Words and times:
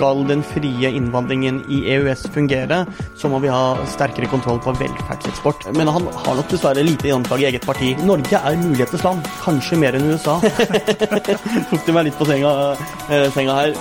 skal 0.00 0.22
den 0.24 0.40
frie 0.40 0.88
innvandringen 0.96 1.58
i 1.68 1.82
EØS 1.92 2.22
fungere, 2.32 2.86
så 3.20 3.28
må 3.28 3.36
vi 3.44 3.50
ha 3.52 3.76
sterkere 3.84 4.30
kontroll 4.32 4.56
på 4.64 4.72
velferdseksport. 4.78 5.66
Men 5.76 5.90
han 5.92 6.06
har 6.08 6.38
nok 6.38 6.48
dessverre 6.48 6.84
lite 6.86 7.10
gjennomslag 7.10 7.42
i 7.42 7.48
eget 7.50 7.66
parti. 7.68 7.90
Norge 8.08 8.38
er 8.38 8.56
mulighetenes 8.62 9.04
land, 9.04 9.26
kanskje 9.42 9.76
mer 9.82 9.98
enn 9.98 10.08
USA. 10.08 10.38
Tok 11.68 11.84
du 11.84 11.92
meg 11.92 12.08
litt 12.08 12.16
på 12.16 12.28
senga, 12.30 12.52
eh, 13.12 13.26
senga 13.34 13.58
her. 13.58 13.74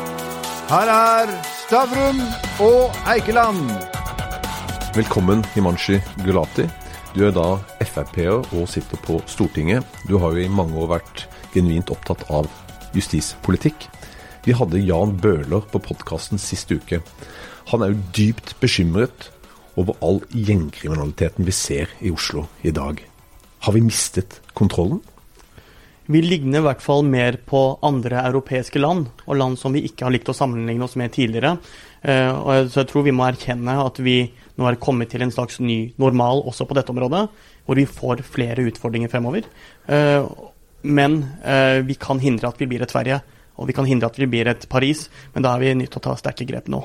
Her 0.68 0.92
er 0.92 1.32
Stavrum 1.54 2.20
og 2.67 2.99
Eikeland. 3.13 3.72
Velkommen, 4.97 5.46
Himanshi 5.54 6.01
Gulati. 6.26 6.67
Du 7.13 7.24
er 7.29 7.31
da 7.31 7.54
Frp-er 7.79 8.44
og 8.44 8.67
sitter 8.67 8.99
på 9.08 9.22
Stortinget. 9.24 9.88
Du 10.10 10.17
har 10.20 10.36
jo 10.36 10.44
i 10.44 10.51
mange 10.51 10.76
år 10.83 10.97
vært 10.97 11.29
genuint 11.56 11.96
opptatt 11.96 12.28
av 12.28 12.51
justispolitikk. 12.92 13.88
Vi 14.46 14.56
hadde 14.56 14.79
Jan 14.79 15.17
Bøhler 15.19 15.65
på 15.67 15.81
podkasten 15.83 16.39
sist 16.39 16.71
uke. 16.71 17.02
Han 17.73 17.84
er 17.84 17.91
jo 17.91 18.03
dypt 18.16 18.55
bekymret 18.62 19.29
over 19.79 19.98
all 20.05 20.21
gjengkriminaliteten 20.31 21.48
vi 21.48 21.55
ser 21.55 21.91
i 21.99 22.12
Oslo 22.13 22.48
i 22.63 22.71
dag. 22.75 23.02
Har 23.65 23.75
vi 23.75 23.84
mistet 23.84 24.39
kontrollen? 24.55 25.02
Vi 26.09 26.23
ligner 26.25 26.63
i 26.63 26.65
hvert 26.65 26.81
fall 26.81 27.03
mer 27.05 27.35
på 27.45 27.59
andre 27.85 28.23
europeiske 28.31 28.81
land, 28.81 29.12
og 29.27 29.38
land 29.38 29.59
som 29.62 29.75
vi 29.75 29.84
ikke 29.85 30.07
har 30.07 30.13
likt 30.15 30.31
å 30.31 30.34
sammenligne 30.34 30.87
oss 30.87 30.95
med 30.98 31.13
tidligere. 31.13 31.59
Eh, 32.01 32.31
så 32.65 32.81
jeg 32.81 32.90
tror 32.90 33.05
vi 33.05 33.13
må 33.13 33.27
erkjenne 33.27 33.76
at 33.84 33.99
vi 34.01 34.23
nå 34.57 34.65
er 34.65 34.79
kommet 34.81 35.12
til 35.12 35.21
en 35.21 35.34
slags 35.35 35.59
ny 35.62 35.91
normal 36.01 36.41
også 36.49 36.65
på 36.65 36.79
dette 36.79 36.95
området, 36.95 37.27
hvor 37.67 37.77
vi 37.77 37.85
får 37.85 38.23
flere 38.26 38.65
utfordringer 38.71 39.12
fremover. 39.12 39.45
Eh, 39.85 40.26
men 40.90 41.20
eh, 41.43 41.84
vi 41.85 41.99
kan 41.99 42.23
hindre 42.23 42.49
at 42.49 42.57
vi 42.57 42.71
blir 42.71 42.81
et 42.81 42.95
Sverige, 42.95 43.20
og 43.59 43.68
vi 43.68 43.76
kan 43.76 43.88
hindre 43.88 44.08
at 44.08 44.18
vi 44.20 44.30
blir 44.30 44.48
et 44.48 44.63
Paris, 44.72 45.09
men 45.36 45.44
da 45.44 45.54
er 45.54 45.63
vi 45.63 45.76
nødt 45.76 45.91
til 45.91 46.02
å 46.02 46.08
ta 46.08 46.16
sterke 46.20 46.48
grep 46.48 46.72
nå. 46.72 46.81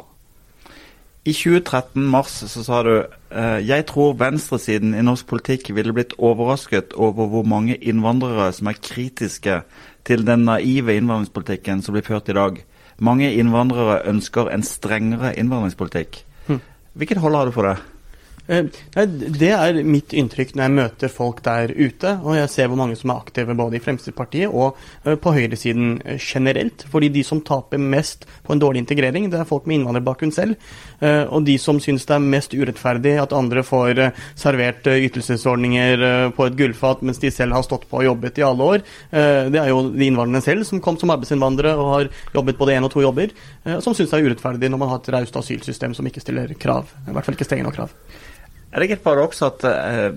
I 1.24 1.32
2013 1.32 2.04
mars 2.04 2.34
så 2.52 2.62
sa 2.66 2.82
du 2.84 2.92
eh, 2.98 3.60
jeg 3.64 3.86
tror 3.88 4.18
venstresiden 4.20 4.92
i 4.92 5.04
norsk 5.06 5.24
politikk 5.30 5.70
ville 5.72 5.94
blitt 5.96 6.12
overrasket 6.20 6.92
over 7.00 7.30
hvor 7.32 7.46
mange 7.48 7.78
innvandrere 7.80 8.50
som 8.52 8.68
er 8.68 8.76
kritiske 8.76 9.62
til 10.04 10.26
den 10.28 10.44
naive 10.44 10.98
innvandringspolitikken 10.98 11.80
som 11.80 11.96
blir 11.96 12.04
ført 12.04 12.28
i 12.28 12.36
dag. 12.36 12.60
Mange 13.00 13.32
innvandrere 13.32 14.02
ønsker 14.10 14.52
en 14.52 14.66
strengere 14.68 15.32
innvandringspolitikk. 15.40 16.20
Hm. 16.50 16.60
Hvilket 16.92 17.22
hold 17.24 17.40
har 17.40 17.48
du 17.48 17.56
for 17.56 17.70
det? 17.70 17.78
Eh, 18.46 18.64
det 19.38 19.50
er 19.56 19.78
mitt 19.88 20.12
inntrykk 20.12 20.52
når 20.52 20.66
jeg 20.66 20.74
møter 20.76 21.12
folk 21.12 21.40
der 21.46 21.72
ute, 21.72 22.10
og 22.20 22.36
jeg 22.36 22.50
ser 22.52 22.68
hvor 22.68 22.80
mange 22.80 22.96
som 23.00 23.12
er 23.14 23.22
aktive 23.22 23.56
både 23.56 23.78
i 23.78 23.82
Fremskrittspartiet 23.82 24.52
og 24.52 24.76
eh, 25.04 25.16
på 25.16 25.32
høyresiden 25.32 25.96
eh, 26.04 26.20
generelt. 26.20 26.84
Fordi 26.92 27.08
de 27.14 27.24
som 27.24 27.40
taper 27.44 27.80
mest 27.80 28.26
på 28.44 28.52
en 28.54 28.60
dårlig 28.60 28.84
integrering, 28.84 29.30
det 29.32 29.40
er 29.40 29.48
folk 29.48 29.68
med 29.68 29.80
innvandrerbakgrunn 29.80 30.34
selv. 30.34 30.56
Og 31.04 31.44
de 31.44 31.54
som 31.60 31.76
syns 31.82 32.06
det 32.08 32.14
er 32.16 32.22
mest 32.22 32.54
urettferdig 32.54 33.12
at 33.20 33.32
andre 33.36 33.64
får 33.66 33.98
servert 34.38 34.86
ytelsesordninger 34.88 36.30
på 36.36 36.46
et 36.46 36.56
gullfat 36.56 37.02
mens 37.04 37.20
de 37.20 37.28
selv 37.34 37.56
har 37.56 37.64
stått 37.66 37.84
på 37.90 37.98
og 38.00 38.06
jobbet 38.06 38.40
i 38.40 38.44
alle 38.46 38.68
år, 38.74 38.84
det 39.52 39.60
er 39.60 39.68
jo 39.68 39.82
de 39.90 40.06
innvandrerne 40.06 40.40
selv 40.44 40.64
som 40.68 40.80
kom 40.84 40.96
som 41.00 41.12
arbeidsinnvandrere 41.12 41.74
og 41.76 41.90
har 41.90 42.10
jobbet 42.36 42.60
både 42.60 42.78
én 42.78 42.88
og 42.88 42.94
to 42.94 43.04
jobber, 43.04 43.34
som 43.84 43.96
syns 43.96 44.14
det 44.14 44.20
er 44.20 44.30
urettferdig 44.30 44.70
når 44.72 44.80
man 44.80 44.94
har 44.94 45.02
et 45.02 45.12
raust 45.18 45.40
asylsystem 45.42 45.96
som 45.98 46.08
ikke 46.08 46.24
stiller 46.24 46.54
krav. 46.56 46.94
I 47.04 47.12
hvert 47.12 47.28
fall 47.28 47.36
ikke 47.36 47.50
strenge 47.50 47.68
nok 47.68 47.82
krav. 47.82 47.92
Er 48.74 48.82
det 48.82 48.88
ikke 48.88 48.96
et 48.98 49.04
paradoks 49.04 49.42
at 49.46 49.64
eh, 49.70 50.08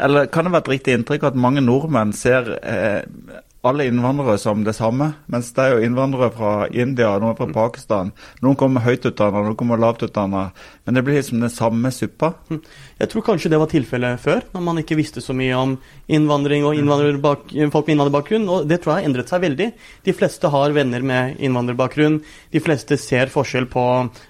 Eller 0.00 0.30
kan 0.32 0.46
det 0.46 0.54
være 0.54 0.64
et 0.64 0.70
riktig 0.72 0.94
inntrykk 0.96 1.26
at 1.28 1.36
mange 1.36 1.60
nordmenn 1.60 2.14
ser 2.16 2.54
eh, 2.62 3.02
alle 3.68 3.86
innvandrere 3.88 4.38
som 4.38 4.64
det 4.64 4.74
samme, 4.76 5.12
mens 5.32 5.52
det 5.56 5.62
er 5.64 5.74
jo 5.74 5.86
innvandrere 5.86 6.30
fra 6.34 6.52
India, 6.70 7.12
noen 7.22 7.36
fra 7.38 7.48
Pakistan. 7.52 8.12
Noen 8.44 8.58
kommer 8.58 8.84
høytutdanna, 8.84 9.42
noen 9.46 9.58
kommer 9.58 9.80
lavtutdanna. 9.82 10.48
Men 10.86 10.98
det 10.98 11.02
blir 11.06 11.18
liksom 11.18 11.42
den 11.42 11.52
samme 11.52 11.90
suppa. 11.94 12.32
Hm. 12.48 12.60
Jeg 13.00 13.10
tror 13.12 13.24
kanskje 13.26 13.50
det 13.52 13.60
var 13.60 13.70
tilfellet 13.70 14.22
før, 14.22 14.44
når 14.54 14.64
man 14.68 14.80
ikke 14.82 14.98
visste 14.98 15.22
så 15.24 15.34
mye 15.36 15.56
om 15.58 15.76
innvandring 16.06 16.66
og 16.66 16.78
folk 17.26 17.52
med 17.52 17.94
innvandrerbakgrunn. 17.94 18.48
Og 18.52 18.68
det 18.70 18.80
tror 18.82 18.94
jeg 18.94 19.04
har 19.04 19.10
endret 19.10 19.32
seg 19.32 19.44
veldig. 19.44 19.68
De 20.06 20.16
fleste 20.16 20.50
har 20.52 20.76
venner 20.76 21.06
med 21.06 21.40
innvandrerbakgrunn. 21.42 22.20
De 22.52 22.62
fleste 22.62 22.98
ser 23.00 23.32
forskjell 23.32 23.68
på 23.72 23.86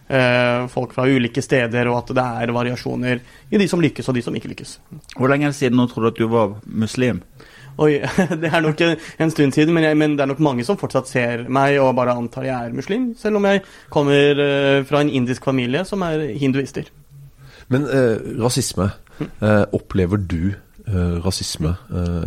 eh, 0.09 0.67
folk 0.73 0.97
fra 0.97 1.07
ulike 1.07 1.45
steder, 1.45 1.93
og 1.93 2.03
at 2.03 2.15
det 2.17 2.27
er 2.43 2.57
variasjoner 2.57 3.21
i 3.51 3.61
de 3.61 3.69
som 3.71 3.83
lykkes 3.83 4.09
og 4.11 4.17
de 4.17 4.25
som 4.25 4.37
ikke 4.37 4.51
lykkes. 4.55 4.79
Hvor 5.17 5.31
lenge 5.33 5.53
siden 5.57 5.79
nå 5.79 5.89
trodde 5.91 6.11
du 6.11 6.15
at 6.15 6.23
du 6.25 6.33
var 6.33 6.57
muslim? 6.65 7.23
Oi, 7.77 7.99
det 8.41 8.49
er 8.49 8.63
nok 8.65 8.81
en 8.81 9.33
stund 9.33 9.53
siden, 9.53 9.75
men, 9.77 9.85
jeg, 9.85 9.97
men, 10.01 10.15
det 10.17 10.25
er 10.25 10.31
nok 10.31 10.41
mange 10.45 10.65
som 10.65 10.79
fortsatt 10.81 11.11
ser 11.11 11.45
meg 11.53 11.77
og 11.83 11.93
bare 11.99 12.15
antar 12.17 12.47
jeg 12.47 12.71
er 12.71 12.77
muslim, 12.77 13.11
selv 13.21 13.41
om 13.41 13.49
jeg 13.49 13.65
kommer 13.93 14.41
uh, 14.41 14.85
fra 14.89 15.03
en 15.05 15.13
indisk 15.13 15.45
familie 15.45 15.85
som 15.89 16.05
er 16.07 16.25
hinduister. 16.41 16.89
Men 17.69 17.85
uh, 17.85 18.17
rasisme, 18.41 18.91
uh, 19.21 19.65
opplever 19.77 20.23
du 20.23 20.55
rasisme 20.87 21.73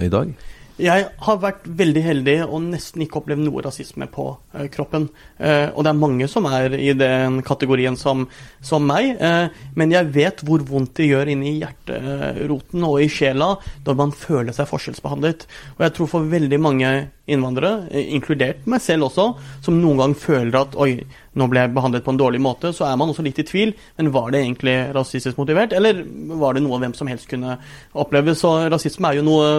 i 0.03 0.09
dag? 0.11 0.33
Jeg 0.79 1.07
har 1.25 1.40
vært 1.44 1.66
veldig 1.67 2.01
heldig 2.06 2.35
og 2.45 2.62
nesten 2.69 3.03
ikke 3.03 3.19
opplevd 3.19 3.44
noe 3.44 3.63
rasisme 3.66 4.07
på 4.12 4.25
uh, 4.31 4.66
kroppen. 4.72 5.09
Uh, 5.35 5.67
og 5.73 5.84
det 5.84 5.91
er 5.91 6.00
mange 6.00 6.29
som 6.31 6.47
er 6.47 6.75
i 6.78 6.94
den 6.95 7.41
kategorien 7.45 7.97
som, 8.00 8.23
som 8.63 8.85
meg. 8.88 9.19
Uh, 9.19 9.51
men 9.79 9.91
jeg 9.91 10.12
vet 10.16 10.44
hvor 10.47 10.63
vondt 10.68 10.95
det 11.01 11.09
gjør 11.09 11.34
inni 11.34 11.57
hjerteroten 11.59 12.88
og 12.88 13.00
i 13.03 13.09
sjela 13.12 13.51
når 13.88 14.00
man 14.00 14.16
føler 14.16 14.56
seg 14.56 14.69
forskjellsbehandlet. 14.72 15.47
Og 15.78 15.85
jeg 15.88 15.95
tror 15.97 16.12
for 16.16 16.31
veldig 16.31 16.62
mange 16.63 16.94
innvandrere, 17.29 17.89
inkludert 18.16 18.63
meg 18.69 18.81
selv 18.81 19.09
også, 19.09 19.28
som 19.66 19.78
noen 19.78 20.00
gang 20.01 20.16
føler 20.18 20.63
at 20.63 20.78
oi, 20.79 20.95
nå 21.39 21.47
ble 21.51 21.63
jeg 21.63 21.73
behandlet 21.75 22.05
på 22.05 22.13
en 22.13 22.19
dårlig 22.19 22.41
måte, 22.44 22.73
så 22.75 22.88
er 22.89 22.97
man 23.00 23.11
også 23.11 23.23
litt 23.25 23.39
i 23.41 23.47
tvil. 23.47 23.73
Men 24.00 24.11
var 24.16 24.33
det 24.33 24.44
egentlig 24.44 24.75
rasistisk 24.95 25.39
motivert, 25.39 25.73
eller 25.75 26.03
var 26.39 26.55
det 26.55 26.63
noe 26.66 26.81
hvem 26.81 26.95
som 26.97 27.09
helst 27.11 27.29
kunne 27.31 27.57
oppleve? 27.97 28.35
Så 28.38 28.51
rasisme 28.72 29.09
er 29.09 29.19
jo 29.19 29.25
noe 29.27 29.50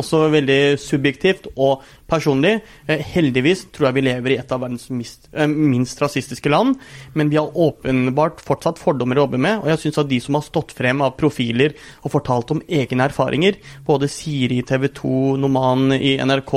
også 0.00 0.26
veldig 0.32 0.60
subjektivt 0.80 1.50
og 1.54 1.84
personlig. 2.10 2.60
Eh, 2.86 3.02
heldigvis 3.14 3.66
tror 3.74 3.88
jeg 3.88 3.98
vi 3.98 4.04
lever 4.06 4.34
i 4.34 4.38
et 4.40 4.52
av 4.54 4.62
verdens 4.62 4.88
minst, 4.90 5.28
eh, 5.32 5.46
minst 5.46 6.00
rasistiske 6.02 6.50
land, 6.50 6.76
men 7.14 7.30
vi 7.30 7.36
har 7.36 7.50
åpenbart 7.52 8.40
fortsatt 8.40 8.78
fordommer 8.78 9.16
å 9.16 9.26
jobbe 9.26 9.38
med. 9.38 9.60
Og 9.62 9.70
jeg 9.72 9.78
syns 9.84 9.98
at 9.98 10.08
de 10.08 10.20
som 10.20 10.38
har 10.38 10.42
stått 10.46 10.72
frem 10.72 11.02
av 11.02 11.16
profiler 11.16 11.74
og 12.04 12.12
fortalt 12.12 12.50
om 12.50 12.62
egne 12.68 13.08
erfaringer, 13.08 13.56
både 13.84 14.08
Siri 14.08 14.62
TV 14.62 14.88
2, 14.88 15.36
Noman 15.42 15.92
i 15.92 16.16
NRK, 16.18 16.54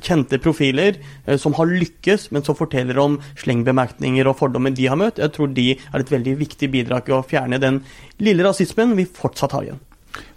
kjente 0.00 0.40
profiler 0.42 0.96
eh, 1.26 1.36
som 1.36 1.52
har 1.54 1.66
lykkes, 1.66 2.30
men 2.32 2.42
som 2.42 2.56
forteller 2.56 2.98
om 2.98 3.18
slengbemerkninger 3.76 4.26
og 4.28 4.38
fordommer 4.38 4.70
de 4.70 4.88
har 4.88 4.96
møtt, 4.96 5.18
jeg 5.18 5.32
tror 5.32 5.48
de 5.52 5.76
er 5.76 6.00
et 6.00 6.10
veldig 6.10 6.38
viktig 6.38 6.70
bidrag 6.70 7.08
i 7.08 7.12
å 7.12 7.22
fjerne 7.22 7.58
den 7.60 7.82
lille 8.18 8.44
rasismen 8.44 8.96
vi 8.96 9.04
fortsatt 9.04 9.52
har 9.52 9.62
igjen. 9.62 9.80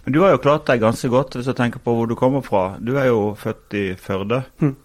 Men 0.04 0.12
du 0.12 0.20
har 0.20 0.32
jo 0.32 0.42
klart 0.42 0.66
deg 0.66 0.80
ganske 0.80 1.08
godt 1.08 1.36
hvis 1.36 1.46
du 1.46 1.54
tenker 1.54 1.80
på 1.80 1.94
hvor 1.94 2.06
du 2.06 2.14
kommer 2.14 2.42
fra. 2.42 2.76
Du 2.80 2.96
er 2.98 3.08
jo 3.08 3.34
født 3.34 3.74
i 3.74 3.94
Førde. 3.96 4.44
Hmm. 4.60 4.76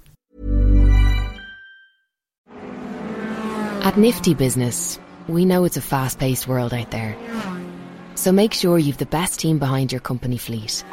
At 3.83 3.97
Nifty 3.97 4.33
Business, 4.33 4.99
we 5.27 5.45
know 5.45 5.65
it's 5.65 5.77
a 5.77 5.81
fast-paced 5.81 6.47
world 6.47 6.73
out 6.73 6.89
there. 6.91 7.15
So 8.15 8.31
make 8.31 8.53
sure 8.53 8.79
you've 8.79 8.97
the 8.97 9.05
best 9.05 9.39
team 9.39 9.59
behind 9.59 9.91
your 9.91 10.01
company 10.01 10.37
fleet. 10.37 10.83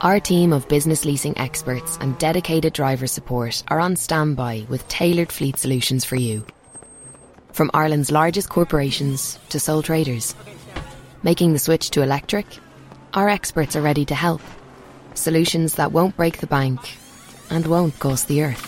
Our 0.00 0.20
team 0.20 0.52
of 0.52 0.68
business 0.68 1.04
leasing 1.04 1.36
experts 1.38 1.98
and 2.00 2.18
dedicated 2.18 2.72
driver 2.72 3.06
support 3.06 3.62
are 3.68 3.80
on 3.80 3.96
standby 3.96 4.66
with 4.68 4.86
tailored 4.88 5.32
fleet 5.32 5.58
solutions 5.58 6.04
for 6.04 6.16
you. 6.16 6.44
From 7.52 7.70
Ireland's 7.74 8.10
largest 8.10 8.48
corporations 8.48 9.38
to 9.48 9.58
sole 9.58 9.82
traders– 9.82 10.34
Making 11.22 11.52
the 11.52 11.58
switch 11.58 11.90
to 11.90 12.02
electric? 12.02 12.46
Our 13.12 13.28
experts 13.28 13.74
are 13.74 13.82
ready 13.82 14.04
to 14.04 14.14
help. 14.14 14.40
Solutions 15.14 15.74
that 15.74 15.90
won't 15.90 16.16
break 16.16 16.38
the 16.38 16.46
bank 16.46 16.96
and 17.50 17.66
won't 17.66 17.98
cost 17.98 18.28
the 18.28 18.44
earth. 18.44 18.64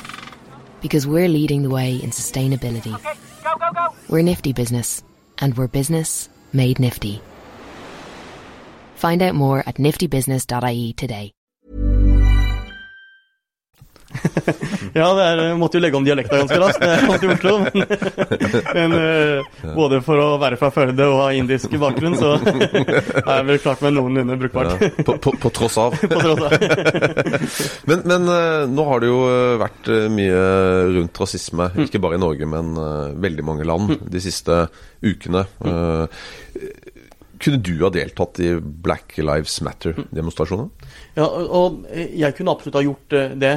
Because 0.80 1.06
we're 1.06 1.28
leading 1.28 1.62
the 1.62 1.70
way 1.70 1.94
in 1.94 2.10
sustainability. 2.10 2.92
Okay, 2.94 3.14
go, 3.44 3.54
go, 3.56 3.72
go. 3.72 3.94
We're 4.08 4.22
Nifty 4.22 4.52
Business, 4.52 5.02
and 5.38 5.56
we're 5.56 5.68
business 5.68 6.28
made 6.52 6.80
nifty. 6.80 7.22
Find 9.00 9.22
out 9.22 9.34
more 9.34 9.62
at 9.66 9.78
niftybusiness.ie 9.78 10.92
today. 10.92 11.32
ja, 14.92 15.06
er, 15.22 15.40
måtte 15.58 15.78
jo 15.78 15.82
legge 15.84 15.98
om 15.98 16.06
dialekta 16.06 16.40
ganske 16.40 16.58
raskt 16.60 16.82
da 16.82 16.90
jeg 16.96 17.06
kom 17.06 17.20
til 17.20 17.32
Oslo. 17.34 17.52
Men, 17.62 17.84
men 18.78 18.94
uh, 18.96 19.74
både 19.76 20.00
for 20.06 20.22
å 20.22 20.28
være 20.42 20.58
fra 20.60 20.72
Førde 20.74 21.06
og 21.10 21.18
ha 21.22 21.28
indisk 21.36 21.74
bakgrunn, 21.80 22.16
så 22.18 22.34
er 22.40 23.30
jeg 23.30 23.46
vel 23.48 23.62
klart 23.62 23.84
med 23.86 23.96
noenlunde 23.96 24.38
brukbart. 24.40 24.74
Ja, 24.82 24.90
på, 25.06 25.16
på, 25.22 25.34
på, 25.44 25.52
tross 25.54 25.78
av. 25.82 25.96
på 26.12 26.22
tross 26.24 26.44
av. 26.46 26.56
men, 27.90 28.04
men 28.10 28.28
uh, 28.30 28.66
nå 28.70 28.86
har 28.90 29.02
det 29.02 29.10
jo 29.10 29.22
eh, 29.28 29.56
vært 29.60 29.90
mye 30.12 30.44
rundt 30.96 31.22
rasisme, 31.22 31.70
ikke 31.86 32.02
bare 32.02 32.18
i 32.18 32.22
Norge, 32.22 32.50
men 32.50 32.74
uh, 32.78 33.10
veldig 33.20 33.46
mange 33.46 33.66
land 33.68 33.94
de 34.10 34.22
siste 34.22 34.64
ukene. 35.00 35.46
Kunne 37.40 37.60
du 37.64 37.74
ha 37.80 37.90
deltatt 37.94 38.40
i 38.44 38.54
Black 38.60 39.16
Lives 39.18 39.60
Matter-demonstrasjonen? 39.64 40.68
Ja, 41.16 41.24
og 41.26 41.86
jeg 41.96 42.36
kunne 42.36 42.52
absolutt 42.52 42.76
ha 42.76 42.84
gjort 42.84 43.16
det. 43.40 43.54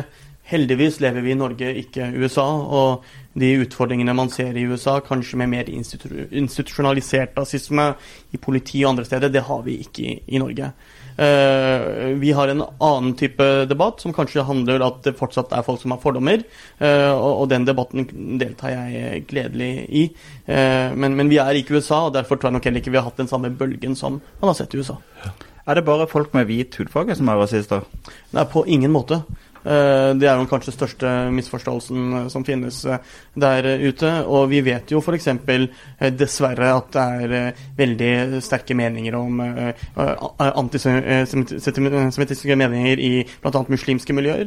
Heldigvis 0.47 1.00
lever 1.03 1.24
vi 1.24 1.31
i 1.31 1.39
Norge, 1.39 1.69
ikke 1.83 2.09
USA. 2.19 2.45
Og 2.47 3.06
de 3.39 3.50
utfordringene 3.63 4.15
man 4.15 4.31
ser 4.31 4.56
i 4.56 4.65
USA, 4.69 5.00
kanskje 5.03 5.39
med 5.41 5.51
mer 5.51 5.71
institu 5.71 6.09
institusjonalisert 6.30 7.38
rasisme 7.39 7.94
i 8.31 8.39
politi 8.41 8.83
og 8.83 8.94
andre 8.94 9.07
steder, 9.07 9.31
det 9.33 9.45
har 9.47 9.63
vi 9.65 9.80
ikke 9.83 10.03
i, 10.03 10.18
i 10.36 10.41
Norge. 10.41 10.71
Uh, 11.13 12.13
vi 12.19 12.31
har 12.33 12.50
en 12.50 12.63
annen 12.63 13.13
type 13.19 13.45
debatt 13.69 14.01
som 14.01 14.15
kanskje 14.15 14.45
handler 14.48 14.81
at 14.86 15.04
det 15.06 15.15
fortsatt 15.19 15.54
er 15.54 15.65
folk 15.65 15.81
som 15.81 15.94
har 15.94 16.01
fordommer. 16.01 16.44
Uh, 16.81 17.13
og, 17.13 17.45
den 17.51 17.68
debatten 17.68 18.07
deltar 18.42 18.74
jeg 18.74 19.24
gledelig 19.30 19.71
i. 19.89 20.04
Uh, 20.48 20.92
men, 20.98 21.18
men, 21.19 21.30
vi 21.31 21.42
er 21.42 21.60
ikke 21.60 21.75
i 21.75 21.81
USA, 21.81 22.06
og 22.07 22.15
derfor 22.18 22.39
tror 22.39 22.51
jeg 22.51 22.60
nok 22.60 22.69
heller 22.69 22.83
ikke 22.83 22.94
vi 22.94 23.01
har 23.01 23.07
hatt 23.07 23.21
den 23.21 23.31
samme 23.31 23.54
bølgen 23.54 23.98
som 24.00 24.19
man 24.42 24.51
har 24.51 24.57
sett 24.57 24.74
i 24.74 24.81
USA. 24.81 24.98
Er 25.63 25.80
det 25.80 25.86
bare 25.88 26.10
folk 26.12 26.33
med 26.36 26.50
hvit 26.50 26.75
hudfarge 26.75 27.15
som 27.15 27.30
er 27.31 27.39
rasister? 27.39 27.86
Nei, 28.36 28.44
på 28.51 28.65
ingen 28.68 28.92
måte. 28.92 29.21
Eh, 29.63 30.12
det 30.19 30.27
er 30.27 30.36
jo 30.36 30.44
kanskje 30.51 30.71
den 30.71 30.75
største 30.75 31.10
misforståelsen 31.31 32.15
eh, 32.18 32.25
som 32.31 32.44
finnes 32.48 32.86
eh, 32.86 32.98
der 33.39 33.63
ute. 33.80 34.12
Og 34.27 34.50
vi 34.51 34.62
vet 34.65 34.92
jo 34.92 35.00
f.eks. 35.00 35.27
dessverre 36.19 36.74
at 36.75 36.88
det 36.94 37.04
er 37.04 37.54
veldig 37.77 38.42
sterke 38.44 38.75
meninger 38.77 39.15
om 39.18 39.42
antisemittiske 39.94 42.56
meninger 42.60 43.00
i 43.00 43.25
bl.a. 43.44 43.63
muslimske 43.71 44.13
miljøer. 44.15 44.45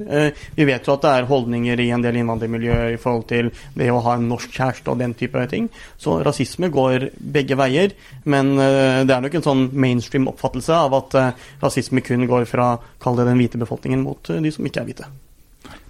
Vi 0.57 0.65
vet 0.69 0.87
jo 0.87 0.93
at 0.95 1.03
det 1.05 1.13
er 1.13 1.31
holdninger 1.31 1.77
i 1.83 1.91
en 1.95 2.03
del 2.05 2.17
innvandrermiljøer 2.21 2.89
i 2.95 3.01
forhold 3.01 3.27
til 3.31 3.47
det 3.77 3.89
å 3.93 4.05
ha 4.05 4.13
en 4.17 4.29
norsk 4.31 4.51
kjæreste 4.55 4.91
og 4.93 5.01
den 5.01 5.15
type 5.19 5.41
ting. 5.51 5.65
Så 6.01 6.11
rasisme 6.27 6.67
går 6.73 6.99
begge 7.17 7.55
veier. 7.59 7.91
Men 8.25 8.47
det 8.57 9.15
er 9.15 9.21
nok 9.25 9.35
en 9.39 9.47
sånn 9.47 9.65
mainstream 9.73 10.29
oppfattelse 10.33 10.75
av 10.77 10.91
at 11.01 11.11
rasisme 11.63 12.01
kun 12.05 12.23
går 12.29 12.45
fra, 12.51 12.67
kall 13.03 13.17
det 13.19 13.29
den 13.31 13.41
hvite 13.41 13.63
befolkningen, 13.63 14.05
mot 14.07 14.23
de 14.27 14.51
som 14.55 14.67
ikke 14.67 14.81
er 14.83 14.89
hvite. 14.91 15.06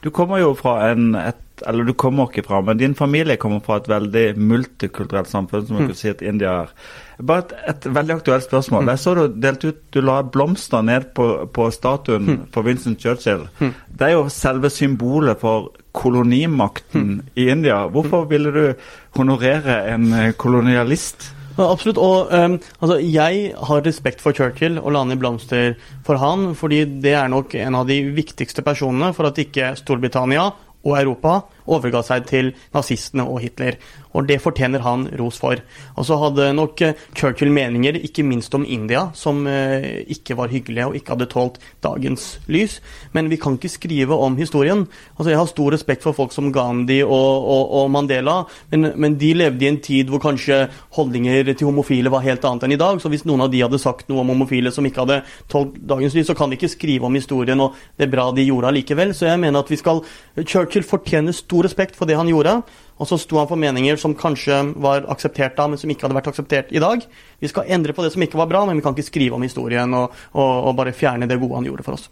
Du 0.04 0.10
kommer 0.14 0.40
jo 0.42 0.54
fra 0.58 0.78
en 0.90 1.14
et, 1.18 1.42
Eller 1.66 1.86
du 1.88 1.94
kommer 1.96 2.28
ikke 2.28 2.44
fra, 2.44 2.60
men 2.60 2.76
din 2.76 2.94
familie 2.94 3.38
kommer 3.40 3.62
fra 3.64 3.78
et 3.80 3.86
veldig 3.88 4.24
multikulturelt 4.36 5.30
samfunn, 5.30 5.64
som 5.64 5.78
man 5.78 5.86
mm. 5.86 5.88
kan 5.88 5.96
si 5.96 6.10
at 6.10 6.20
India 6.20 6.50
er. 6.66 6.74
Bare 7.16 7.46
et, 7.46 7.54
et, 7.72 7.86
veldig 7.96 8.12
aktuelt 8.18 8.44
spørsmål. 8.44 8.84
Mm. 8.84 8.90
Jeg 8.92 9.00
så 9.00 9.14
du 9.16 9.22
delte 9.40 9.70
ut 9.70 9.78
Du 9.96 10.02
la 10.04 10.18
blomster 10.20 10.84
ned 10.84 11.08
på, 11.16 11.30
på 11.48 11.70
statuen 11.72 12.28
mm. 12.28 12.42
for 12.52 12.68
Vincent 12.68 13.00
Churchill. 13.00 13.46
Mm. 13.58 13.72
Det 13.88 14.08
er 14.08 14.12
jo 14.18 14.26
selve 14.28 14.68
symbolet 14.70 15.40
for 15.40 15.72
kolonimakten 15.96 17.08
mm. 17.08 17.24
i 17.40 17.48
India. 17.56 17.86
Hvorfor 17.88 18.28
ville 18.28 18.52
du 18.52 18.90
honorere 19.16 19.80
en 19.94 20.12
kolonialist? 20.36 21.32
Absolutt. 21.56 21.98
Og 21.98 22.32
um, 22.32 22.58
altså, 22.80 22.98
jeg 23.00 23.52
har 23.56 23.84
respekt 23.86 24.22
for 24.24 24.36
Churchill 24.36 24.80
og 24.82 24.92
la 24.92 25.04
ned 25.08 25.20
blomster 25.20 25.76
for 26.06 26.20
han, 26.20 26.50
fordi 26.58 26.84
det 27.02 27.14
er 27.16 27.32
nok 27.32 27.54
en 27.58 27.78
av 27.80 27.88
de 27.88 28.02
viktigste 28.16 28.64
personene 28.66 29.12
for 29.16 29.30
at 29.30 29.40
ikke 29.40 29.74
Storbritannia 29.80 30.50
og 30.86 30.98
Europa 31.00 31.40
overga 31.66 32.02
seg 32.06 32.26
til 32.30 32.52
nazistene 32.74 33.26
og 33.26 33.40
Hitler. 33.44 33.78
Og 34.16 34.26
det 34.28 34.38
fortjener 34.40 34.84
han 34.84 35.06
ros 35.20 35.38
for. 35.40 35.60
Og 35.96 36.06
så 36.08 36.16
hadde 36.20 36.48
nok 36.56 36.80
eh, 36.84 36.96
Churchill 37.16 37.52
meninger, 37.52 37.98
ikke 38.00 38.24
minst 38.24 38.54
om 38.56 38.64
India, 38.64 39.10
som 39.16 39.44
eh, 39.50 40.02
ikke 40.12 40.36
var 40.38 40.52
hyggelige 40.52 40.88
og 40.88 40.96
ikke 40.96 41.14
hadde 41.14 41.28
tålt 41.32 41.58
dagens 41.84 42.38
lys. 42.52 42.78
Men 43.12 43.28
vi 43.32 43.38
kan 43.40 43.58
ikke 43.58 43.72
skrive 43.72 44.16
om 44.16 44.38
historien. 44.40 44.86
Altså, 45.16 45.30
Jeg 45.30 45.40
har 45.40 45.50
stor 45.50 45.72
respekt 45.76 46.06
for 46.06 46.16
folk 46.16 46.32
som 46.32 46.52
Gandhi 46.52 47.02
og, 47.02 47.12
og, 47.12 47.74
og 47.80 47.90
Mandela, 47.92 48.38
men, 48.72 48.92
men, 48.96 49.16
de 49.16 49.32
levde 49.36 49.64
i 49.64 49.68
en 49.68 49.80
tid 49.80 50.10
hvor 50.12 50.20
kanskje 50.20 50.66
holdninger 50.96 51.52
til 51.54 51.68
homofile 51.68 52.12
var 52.12 52.24
helt 52.24 52.44
annet 52.44 52.66
enn 52.66 52.76
i 52.76 52.80
dag. 52.80 53.00
Så 53.00 53.12
hvis 53.12 53.24
noen 53.28 53.44
av 53.46 53.52
de 53.52 53.62
hadde 53.64 53.80
sagt 53.80 54.10
noe 54.10 54.22
om 54.22 54.32
homofile 54.32 54.72
som 54.72 54.86
ikke 54.86 55.04
hadde 55.04 55.22
tålt 55.52 55.76
dagens 55.88 56.16
lys, 56.16 56.28
så 56.30 56.36
kan 56.36 56.50
de 56.52 56.58
ikke 56.58 56.72
skrive 56.72 57.08
om 57.08 57.16
historien 57.16 57.60
og 57.64 57.76
det 58.00 58.10
bra 58.12 58.28
de 58.36 58.44
gjorde 58.44 58.72
allikevel. 58.72 59.14
Så 59.16 59.28
jeg 59.28 59.40
mener 59.40 59.60
at 59.60 59.72
vi 59.72 59.80
skal 59.80 60.02
Churchill 60.44 60.84
fortjener 60.86 61.36
stor 61.36 61.55
respekt 61.64 61.96
for 61.96 62.08
det 62.08 62.18
han 62.18 62.28
gjorde. 62.28 62.58
Og 62.96 63.08
så 63.08 63.18
sto 63.20 63.38
han 63.40 63.48
for 63.48 63.60
meninger 63.60 63.98
som 64.00 64.16
kanskje 64.16 64.58
var 64.82 65.06
akseptert 65.12 65.56
da, 65.58 65.68
men 65.68 65.80
som 65.80 65.90
ikke 65.92 66.06
hadde 66.06 66.18
vært 66.18 66.30
akseptert 66.32 66.74
i 66.74 66.82
dag. 66.82 67.04
Vi 67.40 67.50
skal 67.52 67.70
endre 67.76 67.96
på 67.96 68.04
det 68.04 68.12
som 68.14 68.24
ikke 68.24 68.40
var 68.40 68.50
bra, 68.50 68.64
men 68.66 68.78
vi 68.78 68.84
kan 68.84 68.96
ikke 68.96 69.10
skrive 69.10 69.38
om 69.38 69.44
historien 69.44 69.96
og, 69.96 70.14
og, 70.34 70.52
og 70.70 70.76
bare 70.78 70.96
fjerne 70.96 71.28
det 71.28 71.40
gode 71.42 71.60
han 71.60 71.68
gjorde 71.68 71.86
for 71.86 71.98
oss. 71.98 72.08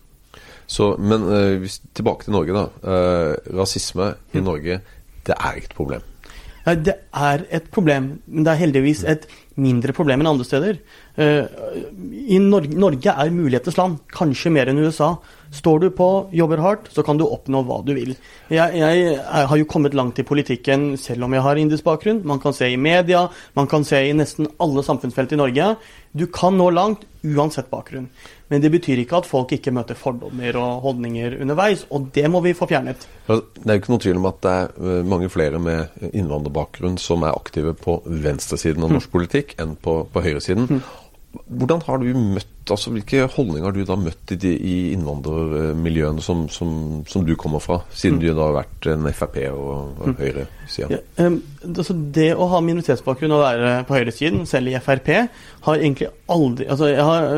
Så, 0.67 0.95
men 0.97 1.29
uh, 1.29 1.77
tilbake 1.97 2.25
til 2.27 2.37
Norge, 2.37 2.57
da. 2.57 2.67
Uh, 2.81 3.57
rasisme 3.61 4.15
i. 4.33 4.41
Norge, 4.45 4.81
det 5.27 5.37
er 5.37 5.61
ikke 5.61 5.73
et 5.73 5.77
problem? 5.77 6.11
Det 6.65 6.95
er 7.13 7.43
et 7.53 7.67
problem, 7.73 8.15
men 8.25 8.45
det 8.47 8.53
er 8.55 8.63
heldigvis 8.63 9.03
et 9.05 9.27
mindre 9.61 9.93
problem 9.95 10.23
enn 10.23 10.31
andre 10.31 10.47
steder. 10.49 10.79
Uh, 11.19 11.45
i 12.11 12.39
Norge, 12.41 12.73
Norge 12.73 13.13
er 13.13 13.35
mulighetens 13.35 13.77
land, 13.77 13.99
kanskje 14.15 14.53
mer 14.55 14.71
enn 14.73 14.81
USA. 14.81 15.13
Står 15.55 15.85
du 15.85 15.89
på, 15.95 16.09
jobber 16.35 16.63
hardt, 16.65 16.89
så 16.91 17.05
kan 17.07 17.21
du 17.21 17.27
oppnå 17.27 17.61
hva 17.69 17.79
du 17.87 17.93
vil. 17.95 18.15
Jeg, 18.51 18.79
jeg, 18.81 19.19
har 19.21 19.61
jo 19.61 19.69
kommet 19.71 19.95
langt 19.95 20.19
i 20.19 20.27
politikken 20.27 20.95
selv 20.99 21.29
om 21.29 21.37
jeg 21.37 21.45
har 21.45 21.61
indisk 21.61 21.87
bakgrunn. 21.87 22.25
Man 22.27 22.41
kan 22.43 22.57
se 22.57 22.73
i 22.73 22.81
media, 22.81 23.27
man 23.55 23.69
kan 23.71 23.87
se 23.87 24.01
i 24.09 24.17
nesten 24.17 24.49
alle 24.59 24.83
samfunnsfelt 24.87 25.37
i 25.37 25.41
Norge. 25.41 25.75
Du 26.17 26.27
kan 26.33 26.57
nå 26.59 26.71
langt 26.75 27.05
uansett 27.25 27.71
bakgrunn. 27.71 28.09
Men 28.53 28.61
det 28.61 28.71
betyr 28.75 29.01
ikke 29.01 29.23
at 29.23 29.29
folk 29.29 29.55
ikke 29.57 29.73
møter 29.73 29.97
fordommer 29.97 30.59
og 30.61 30.83
holdninger 30.85 31.39
underveis, 31.41 31.87
og 31.91 32.11
det 32.15 32.27
må 32.31 32.43
vi 32.45 32.53
få 32.57 32.69
fjernet. 32.69 33.07
Det 33.27 33.39
er 33.65 33.79
jo 33.79 33.81
ikke 33.81 33.95
noen 33.95 34.05
tvil 34.05 34.21
om 34.21 34.29
at 34.29 34.43
det 34.45 34.53
er 34.53 34.75
eh, 34.75 35.07
mange 35.15 35.31
flere 35.33 35.61
med 35.63 36.11
innvandrerbakgrunn 36.13 36.99
som 37.01 37.25
er 37.25 37.37
aktive 37.37 37.73
på 37.79 38.01
venstresiden 38.05 38.85
av 38.85 38.93
norsk 38.93 39.09
mm. 39.09 39.15
politikk 39.17 39.57
enn 39.63 39.79
på, 39.81 40.03
på 40.13 40.25
høyresiden. 40.27 40.69
Mm. 40.69 40.85
Hvordan 41.49 41.83
har 41.87 42.01
du 42.03 42.09
møtt, 42.17 42.51
altså 42.71 42.93
Hvilke 42.95 43.27
holdninger 43.29 43.67
har 43.67 43.75
du 43.77 43.83
da 43.85 43.97
møtt 44.01 44.33
i, 44.33 44.39
de, 44.41 44.53
i 44.55 44.77
innvandrermiljøene 44.95 46.23
som, 46.25 46.47
som, 46.53 47.03
som, 47.11 47.27
du 47.27 47.35
kommer 47.41 47.61
fra, 47.61 47.81
siden 47.93 48.17
mm. 48.17 48.23
du 48.23 48.29
da 48.31 48.47
har 48.47 48.57
vært 48.57 48.89
en 48.95 49.11
Frp 49.13 49.37
og, 49.51 49.69
og 50.01 50.09
mm. 50.13 50.17
høyresida? 50.23 50.89
Ja, 50.95 51.27
um, 51.27 51.39
altså 51.75 51.99
det 52.17 52.31
å 52.33 52.49
ha 52.55 52.63
minoritetsbakgrunn 52.65 53.37
og 53.37 53.45
være 53.45 53.77
på 53.89 53.99
høyresiden, 53.99 54.47
selv 54.49 54.73
i 54.73 54.79
Frp, 54.81 55.13
har 55.69 55.79
egentlig 55.79 56.11
aldri 56.33 56.67
altså 56.73 56.89
jeg 56.89 57.05
har, 57.05 57.31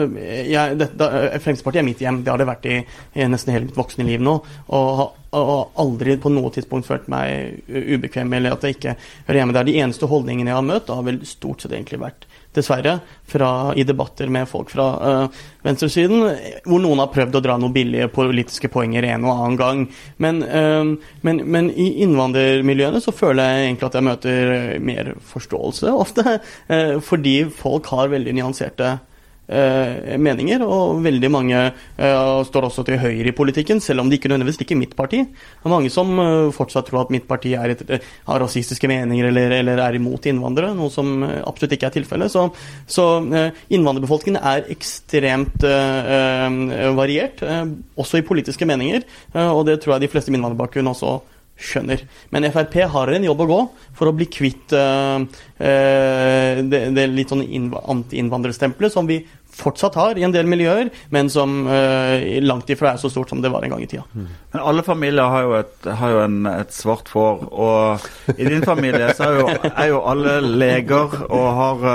jeg, 0.46 0.80
det, 0.80 0.92
da, 0.94 1.12
Fremskrittspartiet 1.34 1.82
er 1.82 1.90
mitt 1.90 2.02
hjem, 2.06 2.22
det 2.22 2.34
har 2.34 2.42
det 2.42 2.50
vært 2.52 2.70
i, 2.70 2.80
i 3.18 3.30
nesten 3.30 3.56
hele 3.56 3.70
mitt 3.70 3.78
voksne 3.78 4.06
liv 4.06 4.22
nå. 4.22 4.40
og 4.76 4.90
har 5.02 5.14
og 5.36 5.76
aldri 5.80 6.16
på 6.20 6.30
noe 6.32 6.50
tidspunkt 6.54 6.88
følt 6.88 7.08
meg 7.12 7.66
ubekvem 7.68 8.32
eller 8.38 8.56
at 8.56 8.64
jeg 8.64 8.76
ikke 8.76 8.96
hører 9.26 9.40
hjemme 9.40 9.56
der. 9.56 9.68
De 9.68 9.78
eneste 9.82 10.08
holdningene 10.10 10.52
jeg 10.52 10.58
har 10.58 10.66
møtt, 10.66 10.92
har 10.92 11.06
vel 11.06 11.20
stort 11.28 11.64
sett 11.64 11.74
egentlig 11.74 12.00
vært 12.02 12.26
dessverre, 12.56 12.98
fra, 13.26 13.50
i 13.76 13.84
debatter 13.86 14.30
med 14.32 14.48
folk 14.50 14.70
fra 14.72 14.86
uh, 15.00 15.40
venstresiden, 15.66 16.24
hvor 16.66 16.82
noen 16.82 17.02
har 17.02 17.10
prøvd 17.14 17.38
å 17.38 17.42
dra 17.44 17.56
noen 17.60 17.74
billige 17.74 18.10
politiske 18.14 18.70
poenger 18.72 19.06
en 19.08 19.26
og 19.26 19.34
annen 19.34 19.58
gang. 19.60 19.82
Men, 20.22 20.42
uh, 20.44 20.94
men, 21.26 21.42
men, 21.44 21.72
i 21.72 22.02
innvandrermiljøene 22.06 23.02
så 23.04 23.14
føler 23.14 23.50
jeg 23.50 23.66
egentlig 23.66 23.90
at 23.90 23.98
jeg 23.98 24.08
møter 24.10 24.54
mer 24.92 25.12
forståelse 25.32 25.92
ofte, 25.92 26.38
uh, 26.70 26.96
fordi 27.04 27.38
folk 27.56 27.92
har 27.94 28.14
veldig 28.14 28.40
nyanserte 28.40 28.96
Eh, 28.96 29.15
meninger, 29.46 30.62
og 30.66 31.02
veldig 31.04 31.30
mange 31.30 31.58
eh, 31.62 32.42
står 32.48 32.66
også 32.68 32.82
til 32.86 32.98
høyre 32.98 33.30
i 33.30 33.34
politikken, 33.36 33.80
selv 33.82 34.02
om 34.02 34.10
de 34.10 34.18
ikke 34.18 34.30
nødvendigvis 34.32 34.58
liker 34.62 34.78
mitt 34.80 34.96
parti. 34.98 35.22
Det 35.22 35.68
er 35.68 35.72
mange 35.72 35.92
som 35.92 36.10
eh, 36.18 36.48
fortsatt 36.54 36.88
tror 36.90 37.04
at 37.04 37.12
mitt 37.14 37.28
parti 37.28 37.54
et, 37.54 37.84
har 38.26 38.42
rasistiske 38.42 38.90
meninger 38.90 39.30
eller, 39.30 39.54
eller, 39.60 39.82
er 39.86 39.98
imot 39.98 40.26
innvandrere, 40.26 40.74
noe 40.74 40.90
som 40.90 41.22
absolutt 41.22 41.76
ikke 41.76 41.90
er 41.90 41.96
tilfellet. 41.98 42.32
Så, 42.32 42.48
så 42.90 43.06
innvandrerbefolkningen 43.70 44.42
er 44.42 44.66
ekstremt 44.72 45.62
variert, 46.96 47.42
også 47.96 48.20
i 48.20 48.26
politiske 48.26 48.66
meninger, 48.68 49.04
og 49.46 49.64
det 49.68 49.78
tror 49.82 49.96
jeg 49.96 50.06
de 50.06 50.10
fleste 50.12 50.32
med 50.32 50.40
innvandrerbakgrunn 50.40 50.90
også 50.90 51.16
skjønner. 51.56 52.04
Men 52.34 52.46
Frp 52.52 52.76
har 52.92 53.12
en 53.12 53.26
jobb 53.26 53.42
å 53.42 53.48
gå 53.48 53.62
for 53.96 54.10
å 54.10 54.14
bli 54.16 54.28
kvitt 54.28 54.74
uh, 54.76 55.22
uh, 55.24 56.60
det, 56.60 56.82
det, 56.96 57.08
litt 57.12 57.32
sånn 57.32 57.44
anti-innvandrerstempelet 57.80 58.92
som 58.92 59.08
vi 59.08 59.22
fortsatt 59.56 59.94
har 59.96 60.18
i 60.20 60.24
en 60.26 60.34
del 60.34 60.44
miljøer, 60.48 60.90
men 61.14 61.30
som 61.32 61.62
uh, 61.64 62.20
langt 62.44 62.68
ifra 62.72 62.92
er 62.92 63.00
så 63.00 63.08
stort 63.08 63.32
som 63.32 63.40
det 63.40 63.48
var 63.54 63.64
en 63.64 63.72
gang 63.72 63.84
i 63.86 63.88
tida. 63.88 64.04
Mm. 64.12 64.26
Men 64.52 64.64
alle 64.72 64.84
familier 64.84 65.32
har 65.32 65.46
jo 65.46 65.54
et, 65.62 65.76
har 66.00 66.12
jo 66.12 66.24
en, 66.26 66.40
et 66.50 66.76
svart 66.76 67.08
får, 67.08 67.46
og 67.48 68.36
i 68.36 68.44
din 68.44 68.66
familie 68.66 69.14
så 69.16 69.30
er 69.30 69.40
jo, 69.40 69.46
er 69.70 69.92
jo 69.94 70.02
alle 70.12 70.40
leger 70.44 71.22
og 71.30 71.46
har 71.62 71.86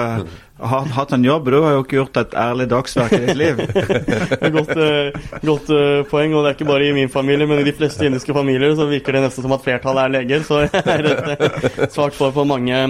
har 0.61 0.85
hatt 0.85 1.11
en 1.11 1.23
jobb. 1.25 1.49
Du 1.51 1.57
har 1.61 1.75
jo 1.75 1.83
ikke 1.83 1.97
gjort 1.97 2.17
et 2.21 2.35
ærlig 2.37 2.67
dagsverk 2.71 3.15
i 3.17 3.21
ditt 3.25 3.39
liv. 3.39 3.61
godt, 4.55 4.73
uh, 4.77 5.39
godt 5.45 5.71
uh, 5.73 6.01
poeng, 6.09 6.35
og 6.35 6.43
det 6.43 6.51
er 6.51 6.57
ikke 6.57 6.69
bare 6.69 6.89
i 6.89 6.95
min 6.95 7.11
familie, 7.11 7.47
men 7.49 7.61
i 7.61 7.67
de 7.67 7.73
fleste 7.75 8.05
indiske 8.07 8.35
familier 8.35 8.75
så 8.77 8.87
virker 8.89 9.17
det 9.17 9.23
nesten 9.25 9.45
som 9.45 9.55
at 9.55 9.65
flertallet 9.65 10.03
er 10.03 10.13
leger. 10.17 10.45
Så 10.47 10.61
jeg 10.65 10.83
er 10.85 11.09
et 11.11 11.31
uh, 11.31 11.87
svart 11.91 12.17
for 12.17 12.35
på 12.35 12.45
mange 12.47 12.83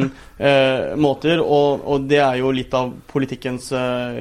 måter. 0.98 1.38
Og, 1.38 1.84
og, 1.86 2.08
det 2.10 2.18
er 2.18 2.40
jo 2.40 2.50
litt 2.56 2.74
av 2.74 2.90
politikkens 3.12 3.68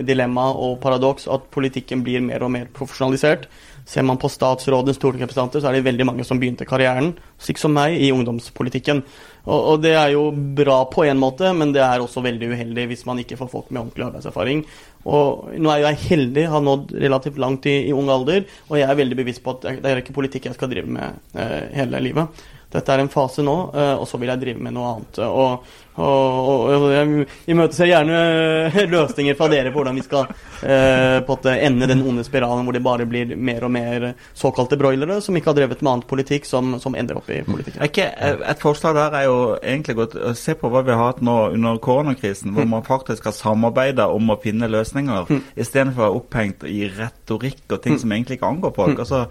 dilemma 0.05 0.51
og 0.53 0.77
paradoks, 0.83 1.25
at 1.33 1.47
politikken 1.55 2.05
blir 2.05 2.21
mer 2.21 2.45
og 2.45 2.53
mer 2.53 2.67
profesjonalisert. 2.77 3.49
Ser 3.91 4.05
man 4.07 4.21
på 4.23 4.29
statsrådens 4.31 5.01
stortingsrepresentanter, 5.01 5.59
så 5.59 5.67
er 5.67 5.75
det 5.75 5.87
veldig 5.89 6.05
mange 6.07 6.25
som 6.27 6.39
begynte 6.39 6.67
karrieren, 6.69 7.09
slik 7.43 7.59
som 7.59 7.73
meg, 7.75 7.97
i 7.99 8.13
ungdomspolitikken. 8.15 9.01
Og, 9.49 9.57
og, 9.57 9.81
det 9.83 9.97
er 9.99 10.13
jo 10.15 10.29
bra 10.31 10.85
på 10.93 11.03
en 11.09 11.19
måte, 11.19 11.51
men 11.57 11.73
det 11.75 11.83
er 11.83 11.99
også 11.99 12.23
veldig 12.23 12.53
uheldig 12.53 12.85
hvis 12.93 13.03
man 13.09 13.19
ikke 13.19 13.41
får 13.41 13.51
folk 13.51 13.73
med 13.73 13.81
ordentlig 13.83 14.07
arbeidserfaring. 14.07 14.63
Og 15.11 15.51
nå 15.59 15.73
er 15.75 15.83
jeg 15.89 16.01
heldig, 16.05 16.47
har 16.53 16.63
nådd 16.63 16.95
relativt 17.03 17.43
langt 17.43 17.67
i, 17.67 17.81
i 17.89 17.97
ung 17.97 18.13
alder, 18.15 18.47
og 18.69 18.79
jeg 18.79 18.87
er 18.87 19.03
veldig 19.03 19.21
bevisst 19.25 19.43
på 19.43 19.57
at 19.57 19.67
det 19.83 19.91
er 19.91 20.05
ikke 20.05 20.15
politikk 20.21 20.47
jeg 20.53 20.61
skal 20.61 20.71
drive 20.71 20.95
med 21.01 21.35
eh, 21.35 21.61
hele 21.81 22.05
livet. 22.07 22.47
dette 22.71 22.95
er 22.95 23.03
en 23.03 23.11
fase 23.11 23.43
nå, 23.43 23.57
og 23.99 24.07
så 24.07 24.23
vil 24.23 24.31
jeg 24.31 24.45
drive 24.45 24.63
med 24.63 24.77
noe 24.77 24.93
annet. 24.95 25.19
Og, 25.27 25.73
og, 26.01 26.71
og 26.75 26.87
jeg 26.95 27.27
imøteser 27.53 27.91
gjerne 27.91 28.21
løsninger 28.95 29.39
fra 29.39 29.51
dere 29.53 29.73
på 29.73 29.81
hvordan 29.81 29.99
vi 29.99 30.05
skal 30.07 30.31
eh, 30.31 31.19
på 31.27 31.37
at 31.39 31.49
ende 31.55 31.89
den 31.91 32.05
onde 32.07 32.25
spiralen 32.27 32.67
hvor 32.67 32.77
det 32.77 32.85
bare 32.85 33.07
blir 33.09 33.35
mer 33.37 33.67
og 33.67 33.75
mer 33.75 34.11
såkalte 34.37 34.79
broilere 34.81 35.21
som 35.25 35.37
ikke 35.37 35.53
har 35.53 35.59
drevet 35.61 35.83
med 35.83 35.93
annet 35.93 36.09
politikk, 36.11 36.49
som, 36.49 36.75
som 36.83 36.97
ender 36.99 37.21
opp 37.21 37.31
i 37.33 37.41
politikken. 37.47 37.83
Okay, 37.85 38.11
et 38.51 38.63
forslag 38.63 38.97
der 38.99 39.17
er 39.21 39.29
jo 39.29 39.39
egentlig 39.59 39.97
godt 39.99 40.17
å 40.17 40.35
se 40.39 40.57
på 40.59 40.71
hva 40.73 40.83
vi 40.87 40.95
har 40.95 41.13
hatt 41.13 41.23
nå 41.25 41.37
under 41.55 41.81
koronakrisen, 41.83 42.55
hvor 42.57 42.69
man 42.69 42.87
faktisk 42.87 43.29
har 43.29 43.37
samarbeida 43.37 44.09
om 44.13 44.33
å 44.33 44.39
finne 44.41 44.71
løsninger, 44.71 45.31
mm. 45.31 45.43
istedenfor 45.61 46.01
å 46.01 46.07
være 46.07 46.21
opphengt 46.21 46.67
i 46.69 46.83
retorikk 46.89 47.65
og 47.71 47.83
ting 47.85 47.97
mm. 47.97 48.01
som 48.03 48.15
egentlig 48.17 48.39
ikke 48.39 48.51
angår 48.51 48.75
folk. 48.77 48.97
Mm. 48.97 49.03
Altså, 49.05 49.23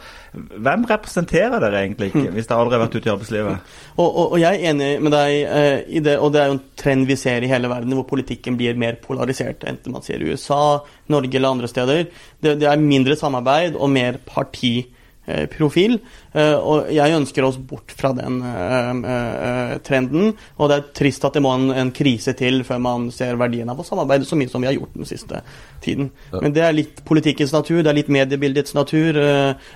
hvem 0.70 0.86
representerer 0.90 1.64
dere 1.64 1.84
egentlig 1.84 2.12
ikke, 2.12 2.28
hvis 2.36 2.50
dere 2.50 2.64
aldri 2.64 2.78
har 2.78 2.86
vært 2.86 2.98
ute 2.98 3.10
i 3.10 3.14
arbeidslivet? 3.14 3.76
Og, 3.98 4.08
og, 4.08 4.26
og 4.26 4.38
jeg 4.42 4.60
er 4.60 4.74
enig 4.74 4.92
med 5.04 5.16
deg 5.16 5.38
eh, 5.60 5.78
i 6.00 6.04
det, 6.06 6.18
og 6.20 6.34
det 6.34 6.44
er 6.44 6.52
jo 6.52 6.58
en 6.58 6.59
trend 6.80 7.08
vi 7.10 7.18
ser 7.20 7.44
i 7.44 7.50
hele 7.52 7.70
verden, 7.72 7.96
hvor 7.98 8.08
politikken 8.10 8.58
blir 8.60 8.78
mer 8.80 9.00
polarisert, 9.04 9.66
enten 9.68 9.96
man 9.96 10.06
ser 10.06 10.24
USA, 10.24 10.80
Norge 11.12 11.36
eller 11.40 11.56
andre 11.56 11.70
steder. 11.72 12.08
Det, 12.40 12.56
det 12.62 12.70
er 12.70 12.82
mindre 12.82 13.18
samarbeid 13.20 13.78
og 13.78 13.92
mer 13.94 14.20
partiprofil. 14.28 15.98
Eh, 16.34 16.56
og 16.56 16.92
jeg 16.94 17.16
ønsker 17.18 17.48
oss 17.48 17.58
bort 17.58 17.94
fra 17.98 18.12
den 18.18 18.38
uh, 18.44 18.92
uh, 19.02 19.74
trenden. 19.86 20.36
Og 20.60 20.70
det 20.70 20.78
er 20.78 20.88
trist 21.02 21.26
at 21.26 21.36
det 21.38 21.44
må 21.46 21.56
en, 21.58 21.68
en, 21.74 21.92
krise 21.96 22.36
til 22.38 22.62
før 22.68 22.84
man 22.86 23.10
ser 23.16 23.40
verdien 23.40 23.70
av 23.72 23.82
å 23.82 23.88
samarbeide 23.88 24.28
så 24.30 24.38
mye 24.40 24.52
som 24.52 24.62
vi 24.62 24.70
har 24.70 24.78
gjort 24.78 24.96
den 25.00 25.10
siste 25.10 25.44
tiden. 25.84 26.14
Men 26.36 26.56
det 26.56 26.66
er 26.68 26.78
litt 26.78 27.04
politikkens 27.08 27.56
natur, 27.56 27.82
det 27.82 27.94
er 27.94 28.02
litt 28.02 28.14
mediebildets 28.14 28.78
natur. 28.78 29.20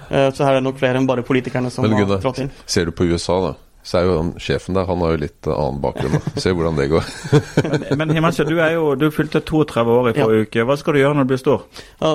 Så 0.09 0.45
her 0.45 0.55
er 0.55 0.61
det 0.61 0.67
nok 0.67 0.81
flere 0.81 0.99
enn 0.99 1.09
bare 1.09 1.25
politikerne 1.25 1.73
som 1.73 1.87
Men, 1.87 2.01
har 2.03 2.19
trådt 2.23 2.45
inn. 2.45 2.57
Ser 2.67 2.91
du 2.91 2.95
på 2.95 3.07
USA, 3.09 3.39
da? 3.49 3.53
Så 3.83 3.99
er 3.99 4.07
jo 4.07 4.15
den 4.15 4.31
Sjefen 4.39 4.77
der 4.77 4.87
han 4.87 5.01
har 5.03 5.13
jo 5.13 5.21
litt 5.25 5.49
uh, 5.49 5.53
annen 5.57 5.81
bakgrunn. 5.83 6.21
Se 6.39 6.53
hvordan 6.55 6.77
det 6.79 6.87
går. 6.93 7.09
men 7.89 7.99
men 7.99 8.13
Himansha, 8.15 8.45
du 8.47 8.55
er 8.63 8.77
jo, 8.77 8.93
du 8.99 9.09
fylte 9.11 9.41
32 9.43 9.95
år 9.97 10.09
i 10.11 10.15
forrige 10.17 10.39
ja. 10.39 10.47
uke. 10.47 10.65
Hva 10.69 10.77
skal 10.79 10.95
du 10.95 11.01
gjøre 11.01 11.17
når 11.17 11.27
du 11.27 11.33
blir 11.33 11.41
stor? 11.41 11.65
Ja, 11.99 12.13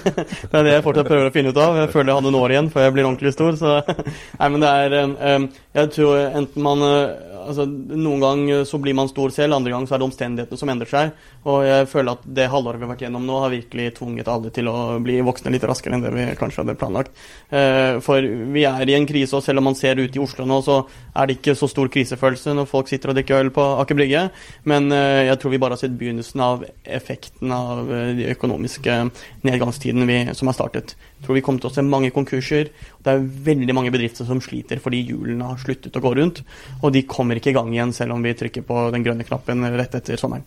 det 0.50 0.60
er 0.62 0.68
det 0.68 0.76
jeg 0.76 0.86
fortsatt 0.86 1.10
prøver 1.10 1.28
å 1.28 1.34
finne 1.34 1.52
ut 1.52 1.60
av. 1.60 1.76
Jeg 1.82 1.92
føler 1.92 2.12
jeg 2.12 2.20
hadde 2.20 2.30
noen 2.30 2.40
år 2.40 2.56
igjen 2.56 2.70
før 2.72 2.86
jeg 2.86 2.96
blir 2.96 3.08
ordentlig 3.08 3.34
stor. 3.36 3.58
Så 3.60 3.76
nei, 4.40 4.48
men 4.48 4.64
det 4.64 4.72
er 4.84 4.96
um, 5.04 5.48
Jeg 5.76 5.92
tror 5.96 6.22
enten 6.40 6.64
man 6.64 6.86
uh, 6.86 7.29
altså, 7.48 7.66
Noen 7.66 8.22
gang 8.22 8.42
så 8.68 8.78
blir 8.82 8.96
man 8.96 9.08
stor 9.10 9.32
selv, 9.34 9.56
andre 9.56 9.72
gang 9.72 9.86
så 9.88 9.96
er 9.96 10.02
det 10.02 10.06
omstendighetene 10.08 10.60
som 10.60 10.72
endrer 10.72 10.90
seg. 10.90 11.12
Og 11.48 11.64
jeg 11.64 11.88
føler 11.90 12.16
at 12.16 12.26
det 12.38 12.48
halvåret 12.52 12.80
vi 12.80 12.86
har 12.86 12.92
vært 12.92 13.04
gjennom 13.06 13.26
nå, 13.26 13.38
har 13.42 13.52
virkelig 13.54 13.86
tvunget 13.96 14.30
alle 14.30 14.52
til 14.54 14.70
å 14.70 14.76
bli 15.02 15.18
voksne 15.24 15.52
litt 15.54 15.66
raskere 15.68 15.96
enn 15.96 16.04
det 16.04 16.12
vi 16.14 16.26
kanskje 16.40 16.62
hadde 16.62 16.76
planlagt. 16.80 17.14
Uh, 17.52 17.98
for 18.04 18.24
vi 18.54 18.66
er 18.68 18.92
i 18.92 18.96
en 18.98 19.08
krise, 19.08 19.36
og 19.36 19.44
selv 19.46 19.62
om 19.62 19.70
man 19.70 19.78
ser 19.78 20.00
ut 20.00 20.16
i 20.16 20.22
Oslo 20.22 20.46
nå, 20.48 20.60
så 20.66 20.82
er 21.14 21.28
det 21.28 21.38
ikke 21.38 21.56
så 21.58 21.70
stor 21.70 21.90
krisefølelse 21.92 22.56
når 22.56 22.70
folk 22.70 22.90
sitter 22.90 23.12
og 23.12 23.18
drikker 23.18 23.44
øl 23.44 23.52
på 23.54 23.66
Aker 23.84 23.98
Brygge. 23.98 24.26
Men 24.70 24.90
uh, 24.92 25.24
jeg 25.26 25.38
tror 25.40 25.54
vi 25.54 25.62
bare 25.62 25.78
har 25.78 25.82
sett 25.82 25.96
begynnelsen 26.00 26.44
av 26.44 26.66
effekten 26.84 27.54
av 27.54 27.86
de 28.16 28.28
økonomiske 28.34 28.98
nedgangstiden 29.46 30.08
vi, 30.08 30.22
som 30.36 30.50
har 30.50 30.58
startet. 30.58 30.96
Jeg 31.20 31.26
tror 31.26 31.36
vi 31.36 31.44
kommer 31.44 31.62
til 31.62 31.70
å 31.70 31.74
se 31.74 31.84
mange 31.84 32.12
konkurser. 32.14 32.70
Det 33.00 33.12
er 33.12 33.28
veldig 33.46 33.76
mange 33.76 33.92
bedrifter 33.94 34.28
som 34.28 34.42
sliter 34.44 34.80
fordi 34.82 35.00
hjulene 35.08 35.46
har 35.52 35.60
sluttet 35.62 35.96
å 35.96 36.02
gå 36.04 36.12
rundt. 36.18 36.42
Og 36.82 36.92
de 36.94 37.06
kommer 37.08 37.40
ikke 37.40 37.54
i 37.54 37.56
gang 37.56 37.72
igjen 37.72 37.94
selv 37.96 38.16
om 38.16 38.24
vi 38.24 38.36
trykker 38.36 38.66
på 38.66 38.90
den 38.94 39.06
grønne 39.06 39.26
knappen 39.26 39.64
rett 39.78 39.96
etter 39.96 40.20
sommeren. 40.20 40.44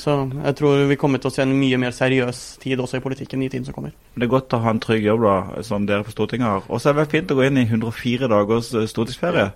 Så 0.00 0.14
jeg 0.32 0.56
tror 0.56 0.86
vi 0.88 0.96
kommer 0.98 1.20
til 1.20 1.28
å 1.28 1.34
se 1.34 1.44
en 1.44 1.52
mye 1.54 1.78
mer 1.78 1.92
seriøs 1.94 2.40
tid 2.62 2.80
også 2.80 2.98
i 2.98 3.04
politikken 3.04 3.42
i 3.44 3.50
tiden 3.52 3.66
som 3.68 3.76
kommer. 3.76 3.92
Det 4.16 4.24
er 4.24 4.32
godt 4.32 4.54
å 4.56 4.62
ha 4.64 4.72
en 4.72 4.80
trygg 4.82 5.04
jobb 5.04 5.26
da, 5.26 5.36
som 5.66 5.84
dere 5.86 6.06
på 6.06 6.14
Stortinget 6.14 6.48
har. 6.48 6.64
Og 6.72 6.80
så 6.80 6.90
er 6.90 6.98
det 6.98 7.10
fint 7.12 7.30
å 7.30 7.36
gå 7.38 7.44
inn 7.46 7.60
i 7.60 7.66
104 7.68 8.30
dagers 8.32 8.72
eh, 8.74 8.88
stortingsferie. 8.90 9.50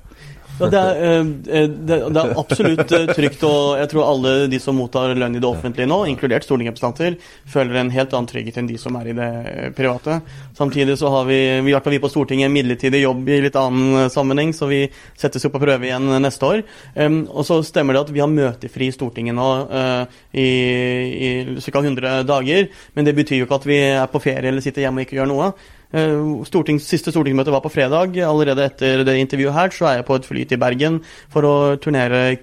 Ja, 0.57 0.69
det, 0.73 0.79
er, 0.79 0.99
eh, 1.05 1.19
eh, 1.21 1.69
det, 1.69 1.97
det, 2.09 2.21
er, 2.21 2.31
absolutt 2.41 2.93
eh, 2.97 3.11
trygt, 3.13 3.43
og 3.45 3.77
jeg 3.77 3.91
tror 3.93 4.07
alle 4.09 4.31
de 4.49 4.61
som 4.63 4.79
mottar 4.81 5.13
lønn 5.13 5.37
i 5.37 5.43
det 5.43 5.49
offentlige 5.49 5.89
nå, 5.91 5.99
inkludert 6.09 6.47
stortingsrepresentanter, 6.47 7.19
føler 7.53 7.81
en 7.83 7.93
helt 7.93 8.15
annen 8.17 8.31
trygghet 8.31 8.57
enn 8.63 8.71
de 8.71 8.79
som 8.81 8.97
er 8.97 9.11
i 9.11 9.17
det 9.19 9.29
private. 9.77 10.23
Samtidig 10.57 10.97
så 10.97 11.13
har 11.13 11.29
vi, 11.29 11.39
i 11.61 11.67
hvert 11.69 11.85
fall 11.85 11.97
vi 11.99 12.01
på 12.01 12.13
Stortinget, 12.13 12.49
en 12.49 12.57
midlertidig 12.57 13.03
jobb 13.03 13.29
i 13.29 13.41
litt 13.45 13.61
annen 13.61 14.09
sammenheng, 14.13 14.55
så 14.57 14.71
vi 14.71 14.87
settes 15.19 15.45
jo 15.45 15.53
på 15.53 15.61
prøve 15.61 15.91
igjen 15.91 16.09
neste 16.25 16.49
år. 16.49 16.65
Og 17.05 17.43
så 17.45 17.61
stemmer 17.67 17.97
det 17.97 18.07
at 18.07 18.13
vi 18.17 18.23
har 18.25 18.33
møtefri 18.33 18.89
i 18.89 18.95
Stortinget 18.95 19.37
nå 19.37 19.51
i, 20.33 20.47
i 20.47 21.31
ca. 21.61 21.83
100 21.83 22.23
dager, 22.29 22.71
men 22.97 23.09
det 23.09 23.17
betyr 23.19 23.43
jo 23.43 23.49
ikke 23.49 23.61
at 23.61 23.69
vi 23.69 23.81
er 23.91 24.09
på 24.09 24.23
ferie 24.25 24.49
eller 24.49 24.65
sitter 24.65 24.87
hjemme 24.87 25.03
og 25.03 25.09
ikke 25.09 25.21
gjør 25.21 25.35
noe. 25.35 25.53
Eh, 25.95 26.43
stortings, 26.49 26.83
siste 26.83 27.13
stortingsmøte 27.15 27.53
var 27.55 27.63
på 27.63 27.71
fredag. 27.71 28.17
Allerede 28.27 28.65
etter 28.67 29.05
det 29.07 29.19
intervjuet 29.23 29.55
her 29.55 29.75
så 29.75 29.87
er 29.91 30.01
jeg 30.01 30.09
på 30.09 30.19
et 30.19 30.27
fly 30.27 30.45
til 30.45 30.59
Bergen 30.59 30.99
for 31.33 31.47
å 31.47 31.55
turnere 31.79 32.37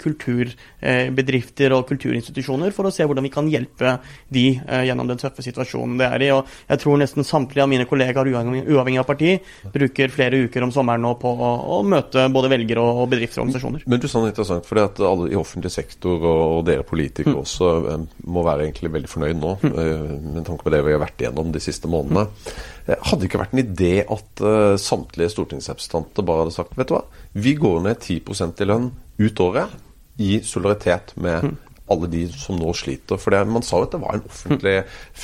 kulturbedrifter 0.83 1.73
og 1.75 1.87
kulturinstitusjoner 1.87 2.73
for 2.75 2.87
å 2.87 2.91
se 2.93 3.05
hvordan 3.05 3.25
vi 3.25 3.31
kan 3.33 3.47
hjelpe 3.49 3.97
de 4.33 4.45
eh, 4.59 4.85
gjennom 4.87 5.07
den 5.09 5.19
tøffe 5.21 5.43
situasjonen 5.45 5.97
det 5.99 6.09
er 6.09 6.25
i. 6.25 6.29
Og 6.35 6.49
jeg 6.69 6.81
tror 6.81 6.99
nesten 6.99 7.27
samtlige 7.27 7.63
av 7.63 7.71
mine 7.71 7.87
kollegaer, 7.89 8.29
uavhengig 8.33 9.01
av 9.01 9.07
parti, 9.07 9.35
bruker 9.73 10.13
flere 10.13 10.43
uker 10.47 10.65
om 10.65 10.73
sommeren 10.73 11.03
nå 11.03 11.15
på 11.21 11.31
å, 11.31 11.51
å 11.77 11.81
møte 11.87 12.27
både 12.33 12.51
velgere 12.53 12.83
og 12.83 13.07
bedrifter 13.11 13.41
og 13.41 13.47
organisasjoner. 13.47 13.85
Men 13.87 14.03
du 14.03 14.09
sa 14.09 14.21
noe 14.21 14.33
interessant, 14.33 14.67
for 14.67 14.81
at 14.83 15.01
alle 15.03 15.31
i 15.31 15.39
offentlig 15.39 15.71
sektor 15.73 16.27
og 16.29 16.63
dere 16.67 16.85
politikere 16.87 17.35
mm. 17.35 17.41
også 17.43 17.71
eh, 17.93 18.05
må 18.33 18.45
være 18.45 18.67
egentlig 18.67 18.93
veldig 18.97 19.11
fornøyd 19.11 19.39
nå, 19.39 19.55
mm. 19.63 19.79
med 20.39 20.43
tanke 20.47 20.65
på 20.65 20.73
det 20.73 20.83
vi 20.85 20.95
har 20.95 21.03
vært 21.03 21.23
igjennom 21.23 21.53
de 21.53 21.63
siste 21.63 21.89
månedene. 21.91 22.27
Hadde 22.83 23.21
det 23.21 23.29
ikke 23.29 23.39
vært 23.39 23.53
en 23.55 23.61
idé 23.61 23.93
at 24.11 24.41
samtlige 24.81 25.31
stortingsrepresentanter 25.31 26.25
bare 26.27 26.43
hadde 26.43 26.55
sagt 26.55 26.75
vet 26.75 26.89
du 26.89 26.97
hva, 26.97 27.05
vi 27.31 27.53
går 27.55 27.79
ned 27.85 28.01
10% 28.03 28.59
i 28.59 28.67
lønn 28.67 28.89
ut 29.21 29.41
året 29.45 29.71
i 30.17 30.39
solidaritet 30.45 31.15
med 31.15 31.47
mm. 31.47 31.55
alle 31.93 32.09
de 32.11 32.25
som 32.31 32.59
nå 32.59 32.73
sliter. 32.77 33.21
For 33.21 33.33
det, 33.33 33.45
man 33.49 33.65
sa 33.65 33.81
jo 33.81 33.87
at 33.87 33.95
det 33.95 34.03
var 34.03 34.17
en 34.17 34.27
offentlig 34.29 34.75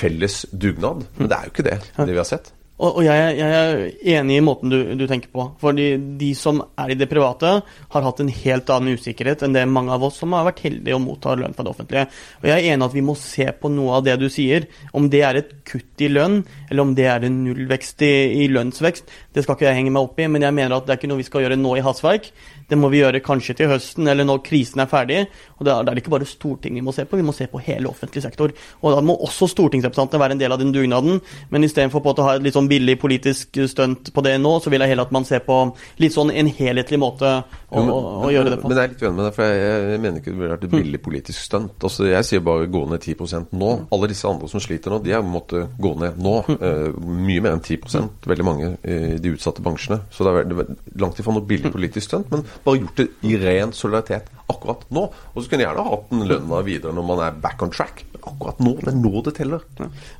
felles 0.01 0.45
dugnad, 0.51 1.05
men 1.17 1.29
det 1.29 1.37
er 1.37 1.49
jo 1.49 1.55
ikke 1.55 1.69
det, 1.69 1.81
det 1.99 2.13
vi 2.13 2.21
har 2.21 2.29
sett. 2.29 2.53
Og, 2.79 3.01
og 3.01 3.03
jeg, 3.03 3.33
jeg, 3.35 3.55
er 3.59 4.19
enig 4.19 4.37
i 4.39 4.43
måten 4.43 4.71
du, 4.71 4.77
du, 4.95 5.03
tenker 5.09 5.31
på. 5.33 5.43
For 5.59 5.75
de 5.75 6.29
som 6.37 6.61
er 6.79 6.93
i 6.93 6.97
det 6.99 7.09
private, 7.11 7.51
har 7.91 8.05
hatt 8.05 8.21
en 8.23 8.31
helt 8.31 8.71
annen 8.71 8.95
usikkerhet 8.95 9.43
enn 9.43 9.55
det 9.55 9.65
mange 9.67 9.91
av 9.95 10.05
oss 10.07 10.21
som 10.21 10.35
har 10.35 10.47
vært 10.47 10.63
heldige 10.63 10.95
og 10.95 11.03
mottar 11.03 11.41
lønn 11.41 11.55
fra 11.57 11.65
det 11.67 11.73
offentlige. 11.73 12.05
Og 12.39 12.47
jeg 12.47 12.55
er 12.55 12.69
enig 12.71 12.87
at 12.87 12.95
vi 12.95 13.03
må 13.03 13.17
se 13.19 13.49
på 13.51 13.71
noe 13.73 13.97
av 13.97 14.05
det 14.07 14.15
du 14.21 14.29
sier. 14.31 14.69
Om 14.95 15.09
det 15.11 15.23
er 15.27 15.41
et 15.41 15.51
kutt 15.67 16.05
i 16.05 16.11
lønn, 16.11 16.39
eller 16.69 16.85
om 16.85 16.95
det 16.95 17.09
er 17.11 17.27
en 17.27 17.41
nullvekst 17.43 18.07
i, 18.07 18.13
i 18.45 18.47
lønnsvekst, 18.53 19.11
det 19.35 19.43
skal 19.43 19.59
ikke 19.59 19.67
jeg 19.67 19.81
henge 19.81 19.95
meg 19.97 20.07
opp 20.07 20.23
i. 20.23 20.29
Men 20.31 20.47
jeg 20.47 20.57
mener 20.61 20.79
at 20.79 20.87
det 20.87 20.95
er 20.95 21.01
ikke 21.01 21.11
noe 21.11 21.19
vi 21.19 21.27
skal 21.27 21.43
gjøre 21.43 21.59
nå 21.59 21.75
i 21.75 21.83
hastverk. 21.83 22.31
Det 22.69 22.77
må 22.77 22.91
vi 22.93 23.01
gjøre 23.01 23.21
kanskje 23.25 23.55
til 23.57 23.71
høsten, 23.71 24.07
eller 24.07 24.27
når 24.27 24.43
krisen 24.45 24.83
er 24.83 24.89
ferdig. 24.89 25.23
Og 25.57 25.65
Da 25.65 25.79
er 25.79 25.89
det 25.89 26.03
ikke 26.03 26.13
bare 26.13 26.27
Stortinget 26.29 26.79
vi 26.79 26.85
må 26.85 26.93
se 26.93 27.05
på, 27.05 27.17
vi 27.17 27.25
må 27.25 27.33
se 27.35 27.47
på 27.49 27.61
hele 27.65 27.89
offentlig 27.89 28.23
sektor. 28.23 28.53
Og 28.81 28.95
Da 28.95 29.01
må 29.01 29.17
også 29.17 29.49
stortingsrepresentantene 29.49 30.21
være 30.21 30.37
en 30.37 30.43
del 30.43 30.51
av 30.51 30.59
den 30.59 30.73
dugnaden. 30.73 31.21
Men 31.49 31.63
istedenfor 31.63 32.05
å 32.05 32.23
ha 32.23 32.35
et 32.35 32.43
litt 32.43 32.53
sånn 32.53 32.69
billig 32.69 32.99
politisk 33.01 33.59
stunt 33.67 34.13
på 34.13 34.23
det 34.23 34.37
nå, 34.39 34.59
så 34.61 34.69
vil 34.69 34.81
jeg 34.81 34.93
heller 34.93 35.07
at 35.07 35.15
man 35.15 35.25
ser 35.25 35.39
på 35.39 35.75
litt 35.99 36.13
sånn 36.13 36.31
en 36.31 36.47
helhetlig 36.47 36.99
måte 36.99 37.43
å, 37.69 37.83
jo, 37.85 37.97
å 38.25 38.29
gjøre 38.33 38.53
det 38.53 38.59
på. 38.61 38.69
Men 38.69 38.79
jeg 38.79 38.87
er 38.87 38.93
litt 38.93 39.03
uenig 39.03 39.15
med 39.17 39.25
deg, 39.27 39.35
for 39.35 39.45
jeg, 39.45 39.81
jeg, 39.91 40.01
mener 40.05 40.21
ikke 40.21 40.31
det 40.31 40.39
ville 40.39 40.53
vært 40.55 40.65
et 40.65 40.73
billig 40.73 41.01
politisk 41.05 41.43
stunt. 41.45 41.75
Altså, 41.89 42.07
jeg 42.09 42.27
sier 42.27 42.43
bare 42.45 42.69
gå 42.71 42.81
ned 42.89 43.05
10 43.05 43.47
nå. 43.59 43.71
Alle 43.95 44.09
disse 44.09 44.29
andre 44.29 44.49
som 44.51 44.63
sliter 44.63 44.93
nå, 44.93 45.01
de 45.05 45.13
har 45.13 45.25
måttet 45.25 45.77
gå 45.81 45.93
ned 46.01 46.17
nå. 46.23 46.35
Uh, 46.49 46.89
mye 46.97 47.45
mer 47.45 47.57
enn 47.57 47.63
10 47.65 48.09
veldig 48.29 48.47
mange 48.47 48.73
i 48.81 49.19
de 49.21 49.35
utsatte 49.35 49.63
bransjene. 49.65 50.01
Så 50.13 50.25
det 50.25 50.33
er 50.33 50.73
langt 51.01 51.21
ifra 51.21 51.35
noe 51.35 51.45
billig 51.45 51.71
politisk 51.73 52.09
stunt. 52.09 52.33
men 52.33 52.45
bare 52.65 52.81
gjort 52.81 53.01
det 53.03 53.09
i 53.29 53.37
ren 53.41 53.73
solidaritet 53.75 54.29
akkurat 54.49 54.85
nå. 54.93 55.05
Og 55.33 55.41
så 55.41 55.49
kunne 55.49 55.63
jeg 55.63 55.69
gjerne 55.69 55.87
hatt 55.91 56.11
den 56.11 56.27
lønna 56.29 56.61
videre 56.65 56.95
når 56.95 57.09
man 57.11 57.25
er 57.27 57.41
back 57.43 57.61
on 57.65 57.73
track. 57.73 58.03
Akkurat 58.19 58.59
nå. 58.63 58.75
Det 58.81 58.91
er 58.91 58.99
nå 58.99 59.23
det 59.25 59.35
teller. 59.37 59.65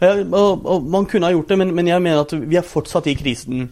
Ja, 0.02 0.14
og, 0.14 0.66
og, 0.66 0.90
man 0.90 1.08
kunne 1.10 1.30
ha 1.30 1.36
gjort 1.36 1.52
det, 1.52 1.60
men, 1.62 1.74
men 1.78 1.90
jeg 1.90 2.04
mener 2.06 2.24
at 2.24 2.36
vi 2.38 2.60
er 2.60 2.68
fortsatt 2.68 3.10
i 3.10 3.18
krisen. 3.20 3.70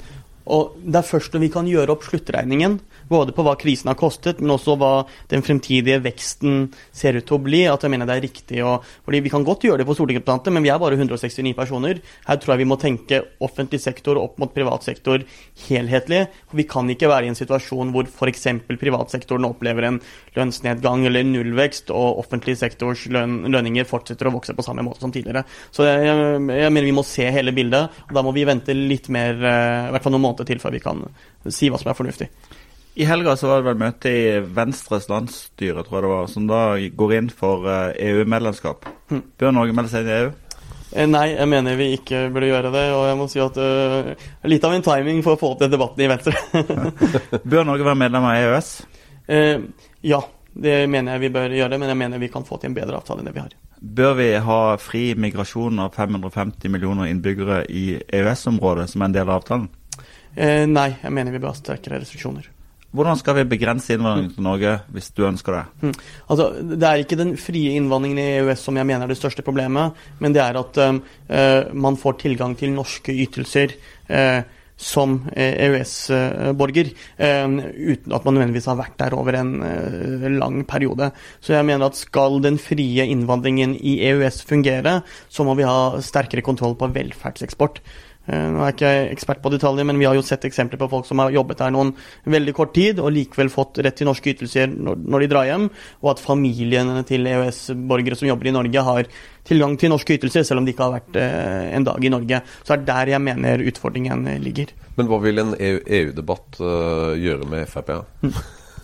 Og 0.47 0.77
det 0.81 1.01
er 1.01 1.07
først 1.07 1.35
når 1.35 1.43
vi 1.43 1.53
kan 1.53 1.69
gjøre 1.69 1.95
opp 1.95 2.05
sluttregningen 2.07 2.79
både 3.09 3.33
på 3.35 3.45
hva 3.45 3.55
krisen 3.59 3.91
har 3.91 3.97
kostet, 3.99 4.41
men 4.41 4.55
også 4.55 4.77
hva 4.79 4.91
den 5.31 5.43
fremtidige 5.45 5.99
veksten 6.03 6.67
ser 6.95 7.19
ut 7.19 7.27
til 7.27 7.37
å 7.37 7.43
bli. 7.43 7.63
At 7.71 7.85
jeg 7.85 7.93
mener 7.93 8.09
det 8.09 8.17
er 8.17 8.25
riktig 8.27 8.63
å 8.65 8.77
fordi 9.05 9.23
Vi 9.27 9.31
kan 9.33 9.43
godt 9.43 9.65
gjøre 9.65 9.81
det 9.81 9.87
på 9.87 9.95
stortingsrepresentanter, 9.97 10.53
men 10.53 10.63
vi 10.63 10.69
er 10.71 10.79
bare 10.79 10.95
169 10.95 11.53
personer. 11.57 12.01
Her 12.27 12.37
tror 12.39 12.53
jeg 12.53 12.61
vi 12.63 12.69
må 12.69 12.77
tenke 12.79 13.21
offentlig 13.43 13.79
sektor 13.83 14.19
opp 14.21 14.37
mot 14.39 14.53
privat 14.53 14.85
sektor 14.85 15.23
helhetlig. 15.67 16.25
For 16.47 16.59
vi 16.59 16.67
kan 16.69 16.89
ikke 16.91 17.09
være 17.11 17.27
i 17.27 17.31
en 17.31 17.39
situasjon 17.39 17.91
hvor 17.95 18.07
f.eks. 18.07 18.47
privatsektoren 18.67 19.47
opplever 19.47 19.87
en 19.87 19.99
lønnsnedgang 20.37 21.07
eller 21.09 21.25
nullvekst, 21.27 21.91
og 21.95 22.21
offentlig 22.23 22.57
sektors 22.59 23.07
løn, 23.11 23.39
lønninger 23.51 23.87
fortsetter 23.89 24.29
å 24.29 24.35
vokse 24.37 24.55
på 24.57 24.65
samme 24.65 24.85
måte 24.85 25.03
som 25.03 25.13
tidligere. 25.13 25.45
Så 25.71 25.87
jeg, 25.87 26.05
jeg, 26.07 26.71
mener 26.71 26.87
vi 26.87 26.95
må 26.95 27.05
se 27.07 27.27
hele 27.33 27.55
bildet, 27.55 27.99
og 28.07 28.15
da 28.17 28.23
må 28.25 28.35
vi 28.35 28.47
vente 28.47 28.75
litt 28.77 29.11
mer, 29.13 29.35
eh, 29.35 29.89
i 29.89 29.91
hvert 29.95 30.05
fall 30.05 30.15
noen 30.15 30.27
måneder 30.29 30.47
til 30.47 30.63
før 30.63 30.75
vi 30.75 30.83
kan 30.83 31.03
si 31.47 31.71
hva 31.71 31.81
som 31.81 31.91
er 31.91 31.97
fornuftig. 31.97 32.31
I 32.97 33.05
helga 33.05 33.35
så 33.37 33.45
var 33.45 33.61
det 33.61 33.67
vel 33.67 33.77
møte 33.77 34.09
i 34.09 34.21
Venstres 34.41 35.05
landsstyre, 35.05 35.83
tror 35.85 35.99
jeg 35.99 36.05
det 36.07 36.09
var, 36.09 36.29
som 36.33 36.47
da 36.49 36.61
går 36.97 37.11
inn 37.13 37.27
for 37.29 37.67
EU-medlemskap. 37.93 38.87
Eh, 38.89 38.95
e 38.97 39.13
hm. 39.13 39.19
Bør 39.37 39.53
Norge 39.53 39.75
melde 39.77 39.91
seg 39.91 40.01
inn 40.01 40.09
i 40.09 40.15
EU? 40.15 40.31
Nei, 41.11 41.27
jeg 41.35 41.51
mener 41.51 41.77
vi 41.77 41.91
ikke 41.93 42.23
burde 42.33 42.49
gjøre 42.49 42.71
det. 42.73 42.85
Og 42.95 43.03
jeg 43.05 43.19
må 43.19 43.27
si 43.29 43.43
at 43.43 43.59
uh, 43.61 44.09
litt 44.49 44.65
av 44.65 44.73
en 44.73 44.87
timing 44.87 45.21
for 45.21 45.35
å 45.35 45.41
få 45.43 45.51
opp 45.53 45.61
den 45.61 45.75
debatten 45.75 46.07
i 46.07 46.09
Venstre. 46.09 46.33
bør 47.53 47.69
Norge 47.69 47.85
være 47.85 48.01
medlem 48.01 48.27
av 48.31 48.39
EØS? 48.39 48.73
Uh, 49.29 49.69
ja, 50.01 50.23
det 50.57 50.75
mener 50.89 51.19
jeg 51.19 51.27
vi 51.27 51.33
bør 51.37 51.57
gjøre. 51.59 51.77
Men 51.77 51.93
jeg 51.93 52.01
mener 52.01 52.25
vi 52.25 52.33
kan 52.33 52.49
få 52.49 52.57
til 52.57 52.71
en 52.71 52.79
bedre 52.81 52.97
avtale 52.97 53.21
enn 53.21 53.29
det 53.29 53.37
vi 53.37 53.45
har. 53.45 53.55
Bør 53.77 54.17
vi 54.23 54.29
ha 54.41 54.59
fri 54.81 55.05
migrasjon 55.13 55.85
av 55.85 55.93
550 56.01 56.73
millioner 56.73 57.13
innbyggere 57.13 57.61
i 57.69 57.87
EØS-området 58.01 58.89
som 58.89 59.05
en 59.05 59.13
del 59.13 59.29
av 59.29 59.43
avtalen? 59.43 59.69
Uh, 60.33 60.65
nei, 60.65 60.95
jeg 61.03 61.13
mener 61.13 61.35
vi 61.35 61.45
bør 61.45 61.53
ha 61.53 61.59
sterkere 61.61 62.01
restriksjoner. 62.01 62.55
Hvordan 62.95 63.19
skal 63.19 63.35
vi 63.41 63.47
begrense 63.51 63.93
innvandringen 63.93 64.31
til 64.31 64.45
Norge, 64.45 64.73
hvis 64.95 65.09
du 65.11 65.25
ønsker 65.27 65.57
det? 65.57 65.63
Mm. 65.81 65.95
Altså, 66.31 66.45
det 66.71 66.87
er 66.87 67.01
ikke 67.03 67.19
den 67.19 67.33
frie 67.39 67.73
innvandringen 67.75 68.21
i 68.21 68.27
EØS 68.39 68.63
som 68.69 68.79
jeg 68.79 68.87
mener 68.87 69.03
er 69.03 69.11
det 69.11 69.19
største 69.19 69.43
problemet, 69.43 69.97
men 70.23 70.35
det 70.35 70.43
er 70.43 70.59
at 70.61 70.79
uh, 70.79 71.73
man 71.75 71.99
får 71.99 72.21
tilgang 72.23 72.55
til 72.57 72.71
norske 72.71 73.11
ytelser 73.11 73.75
uh, 74.07 74.39
som 74.77 75.19
EØS-borger, 75.33 76.93
uh, 77.19 77.59
uten 77.75 78.15
at 78.15 78.25
man 78.25 78.37
nødvendigvis 78.37 78.71
har 78.71 78.79
vært 78.79 78.97
der 79.01 79.17
over 79.17 79.35
en 79.35 79.55
lang 80.37 80.61
periode. 80.69 81.11
Så 81.41 81.57
jeg 81.57 81.67
mener 81.67 81.89
at 81.89 81.99
skal 81.99 82.39
den 82.45 82.61
frie 82.61 83.03
innvandringen 83.03 83.75
i 83.75 83.99
EØS 84.07 84.45
fungere, 84.47 85.01
så 85.27 85.43
må 85.43 85.57
vi 85.59 85.67
ha 85.67 85.97
sterkere 85.99 86.45
kontroll 86.45 86.77
på 86.79 86.93
velferdseksport. 86.95 87.81
Eh, 88.27 88.47
nå 88.51 88.59
er 88.59 88.73
jeg 88.73 88.75
ikke 88.75 89.13
ekspert 89.15 89.41
på 89.43 89.51
detaljer, 89.53 89.87
men 89.87 89.99
vi 90.01 90.07
har 90.07 90.17
jo 90.17 90.25
sett 90.25 90.43
eksempler 90.47 90.81
på 90.81 90.89
folk 90.91 91.07
som 91.07 91.21
har 91.23 91.31
jobbet 91.31 91.63
her 91.63 91.71
noen 91.71 91.93
veldig 92.27 92.53
kort 92.57 92.73
tid, 92.75 92.99
og 92.99 93.13
likevel 93.15 93.51
fått 93.53 93.79
rett 93.85 93.95
til 93.99 94.09
norske 94.09 94.33
ytelser 94.33 94.73
når 94.73 95.23
de 95.23 95.31
drar 95.31 95.47
hjem, 95.47 95.69
og 96.03 96.11
at 96.13 96.23
familiene 96.23 97.05
til 97.07 97.29
EØS-borgere 97.31 98.19
som 98.19 98.27
jobber 98.27 98.51
i 98.51 98.55
Norge, 98.57 98.85
har 98.89 99.11
tilgang 99.47 99.77
til 99.79 99.93
norske 99.93 100.17
ytelser, 100.17 100.43
selv 100.43 100.59
om 100.59 100.67
de 100.67 100.75
ikke 100.75 100.89
har 100.89 100.97
vært 100.97 101.21
eh, 101.23 101.71
en 101.77 101.87
dag 101.87 102.03
i 102.03 102.11
Norge. 102.11 102.43
Så 102.63 102.73
det 102.73 102.79
er 102.81 102.87
der 102.91 103.15
jeg 103.15 103.25
mener 103.29 103.65
utfordringen 103.71 104.27
ligger. 104.43 104.75
Men 104.99 105.07
hva 105.07 105.21
vil 105.23 105.39
en 105.39 105.55
EU-debatt 105.55 106.59
uh, 106.59 107.13
gjøre 107.15 107.47
med 107.47 107.67
Frp? 107.69 107.93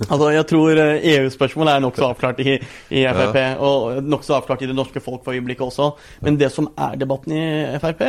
Altså, 0.10 0.30
Jeg 0.34 0.46
tror 0.50 0.80
EU-spørsmålet 0.80 1.74
er 1.74 1.84
nokså 1.84 2.08
avklart 2.10 2.42
i, 2.44 2.56
i 2.94 3.04
Frp, 3.08 3.38
ja. 3.40 3.56
og 3.64 4.04
nokså 4.06 4.38
avklart 4.38 4.64
i 4.66 4.70
det 4.70 4.76
norske 4.78 5.02
folk 5.04 5.24
for 5.26 5.36
øyeblikket 5.36 5.66
også. 5.66 5.92
Men 6.26 6.38
det 6.40 6.50
som 6.54 6.70
er 6.74 6.98
debatten 7.00 7.36
i 7.38 7.80
Frp, 7.84 8.04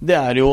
det 0.00 0.16
er 0.18 0.40
jo 0.40 0.50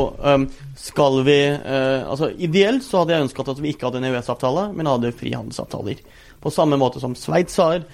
Skal 0.78 1.22
vi 1.26 1.38
Altså, 1.52 2.30
ideelt 2.36 2.84
så 2.84 3.02
hadde 3.02 3.16
jeg 3.16 3.28
ønsket 3.28 3.52
at 3.54 3.62
vi 3.62 3.72
ikke 3.72 3.88
hadde 3.88 4.02
en 4.02 4.10
EØS-avtale, 4.10 4.68
men 4.76 4.90
hadde 4.90 5.14
frihandelsavtaler. 5.16 6.02
På 6.42 6.50
samme 6.50 6.76
måte 6.76 7.00
som 7.00 7.14
Sveits 7.14 7.56
har. 7.62 7.84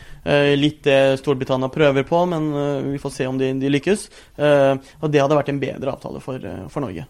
Litt 0.56 0.80
det 0.86 1.18
Storbritannia 1.20 1.68
prøver 1.72 2.06
på, 2.08 2.24
men 2.30 2.48
vi 2.92 3.00
får 3.02 3.12
se 3.14 3.28
om 3.28 3.38
de, 3.40 3.52
de 3.60 3.72
lykkes. 3.72 4.08
Og 4.38 5.12
det 5.12 5.20
hadde 5.20 5.36
vært 5.36 5.52
en 5.52 5.60
bedre 5.62 5.92
avtale 5.92 6.22
for, 6.24 6.44
for 6.72 6.86
Norge. 6.86 7.04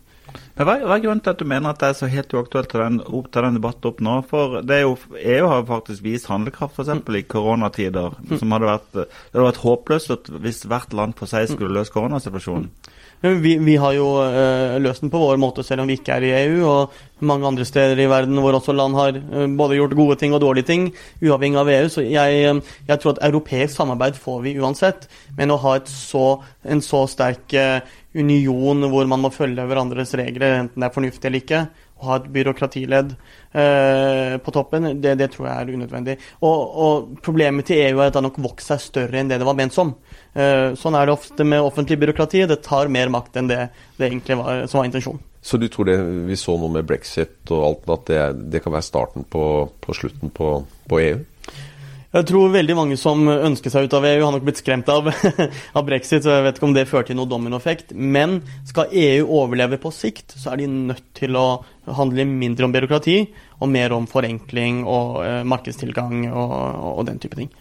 Men 0.58 0.66
hva, 0.66 0.74
hva, 0.82 0.96
er 0.96 1.02
grunnen 1.04 1.22
til 1.22 1.32
at 1.32 1.40
du 1.40 1.46
mener 1.48 1.70
at 1.70 1.80
det 1.82 1.88
er 1.88 1.96
så 1.98 2.08
helt 2.10 2.32
uaktuelt 2.34 2.74
å 2.74 3.20
ta 3.30 3.42
den 3.44 3.58
debatten 3.58 3.90
opp 3.92 4.00
nå? 4.04 4.14
For 4.30 4.58
det 4.66 4.76
er 4.76 4.84
jo, 4.84 4.96
EU 5.16 5.50
har 5.52 5.66
faktisk 5.68 6.04
vist 6.04 6.30
handlekraft 6.30 6.78
f.eks. 6.78 7.02
i 7.14 7.24
koronatider. 7.30 8.16
som 8.40 8.54
hadde 8.56 8.70
vært, 8.70 8.88
Det 8.94 9.36
hadde 9.36 9.48
vært 9.48 9.62
håpløst 9.64 10.32
hvis 10.42 10.64
hvert 10.68 10.96
land 10.98 11.16
for 11.18 11.30
seg 11.30 11.48
skulle 11.52 11.76
løse 11.78 11.94
koronasituasjonen. 11.94 12.70
Vi, 13.20 13.58
vi, 13.58 13.74
har 13.76 13.96
jo 13.96 14.06
uh, 14.22 14.76
løst 14.78 15.02
den 15.02 15.10
på 15.10 15.18
vår 15.18 15.40
måte, 15.42 15.64
selv 15.66 15.82
om 15.82 15.88
vi 15.90 15.96
ikke 15.98 16.14
er 16.14 16.26
i 16.26 16.34
EU. 16.44 16.60
Og 16.68 17.24
mange 17.26 17.48
andre 17.48 17.66
steder 17.66 17.98
i 17.98 18.06
verden 18.10 18.38
hvor 18.38 18.54
også 18.54 18.74
land 18.76 18.94
har 18.94 19.18
uh, 19.18 19.46
både 19.58 19.80
gjort 19.80 19.96
gode 19.98 20.18
ting 20.20 20.36
og 20.36 20.42
dårlige 20.44 20.68
ting, 20.68 20.88
uavhengig 21.24 21.58
av 21.58 21.72
EU. 21.74 21.88
Så 21.90 22.06
jeg, 22.06 22.44
uh, 22.46 22.76
jeg 22.86 23.02
tror 23.02 23.16
at 23.16 23.24
europeisk 23.26 23.74
samarbeid 23.74 24.20
får 24.22 24.44
vi 24.46 24.54
uansett. 24.62 25.08
Men 25.38 25.54
å 25.54 25.58
ha 25.64 25.74
så, 25.90 26.28
en 26.62 26.84
så 26.84 27.04
sterk 27.10 27.58
union 28.18 28.86
hvor 28.90 29.10
man 29.10 29.26
må 29.26 29.32
følge 29.34 29.66
hverandres 29.66 30.14
regler, 30.18 30.62
enten 30.62 30.80
det 30.80 30.88
er 30.88 30.94
fornuftig 30.94 31.28
eller 31.28 31.42
ikke, 31.42 31.66
å 31.98 32.08
ha 32.08 32.20
et 32.20 32.30
byråkratiledd 32.34 33.12
på 33.52 34.52
toppen, 34.52 34.90
det, 35.00 35.14
det, 35.18 35.30
tror 35.32 35.46
jeg 35.48 35.56
er 35.56 35.70
unødvendig. 35.78 36.16
Og, 36.44 36.58
og 36.84 37.22
problemet 37.24 37.64
til 37.68 37.80
EU 37.80 37.96
er 37.96 38.08
at 38.08 38.12
det 38.12 38.20
har 38.20 38.26
nok 38.26 38.42
vokst 38.44 38.68
seg 38.72 38.82
større 38.84 39.20
enn 39.20 39.30
det 39.30 39.38
det 39.40 39.48
var 39.48 39.56
ment 39.56 39.74
som. 39.74 39.94
Eh, 40.38 40.74
sånn 40.78 40.96
er 40.98 41.08
det 41.08 41.14
ofte 41.16 41.46
med 41.48 41.64
offentlig 41.64 41.98
byråkrati. 42.02 42.44
Det 42.50 42.60
tar 42.66 42.90
mer 42.92 43.10
makt 43.12 43.40
enn 43.40 43.50
det, 43.50 43.62
det 43.96 44.10
egentlig 44.10 44.36
var, 44.38 44.66
som 44.70 44.82
var 44.82 44.90
intensjonen. 44.90 45.22
Så 45.40 45.56
du 45.56 45.68
tror 45.70 45.88
det 45.88 45.96
vi 46.28 46.36
så 46.36 46.56
nå 46.58 46.68
med 46.74 46.86
brexit 46.86 47.50
og 47.54 47.64
alt, 47.64 47.90
at 47.94 48.06
det, 48.10 48.22
det 48.52 48.62
kan 48.64 48.74
være 48.74 48.86
starten 48.86 49.24
på, 49.24 49.44
på 49.80 49.96
slutten 49.96 50.32
på, 50.34 50.52
på, 50.90 51.00
EU? 51.00 51.20
Jeg 52.08 52.24
tror 52.24 52.48
veldig 52.54 52.72
mange 52.72 52.96
som 52.96 53.20
ønsker 53.28 53.68
seg 53.68 53.84
ut 53.84 53.94
av 53.98 54.06
EU, 54.08 54.22
har 54.22 54.32
nok 54.32 54.44
blitt 54.46 54.62
skremt 54.62 54.88
av, 54.88 55.10
av 55.76 55.84
brexit. 55.84 56.22
så 56.24 56.38
Jeg 56.38 56.46
vet 56.46 56.56
ikke 56.56 56.68
om 56.70 56.76
det 56.76 56.86
fører 56.88 57.10
til 57.10 57.18
noe 57.18 57.28
dominoeffekt. 57.28 57.92
Men 57.92 58.38
skal 58.68 58.94
EU 58.96 59.26
overleve 59.42 59.76
på 59.82 59.92
sikt, 59.92 60.32
så 60.40 60.54
er 60.54 60.62
de 60.62 60.70
nødt 60.72 61.04
til 61.18 61.36
å 61.36 61.60
handle 61.98 62.24
mindre 62.24 62.64
om 62.64 62.72
byråkrati 62.72 63.18
og 63.60 63.72
mer 63.74 63.92
om 63.92 64.08
forenkling 64.08 64.86
og 64.88 65.20
eh, 65.26 65.42
markedstilgang 65.48 66.30
og, 66.30 66.54
og 66.94 67.04
den 67.10 67.20
type 67.20 67.36
ting. 67.36 67.52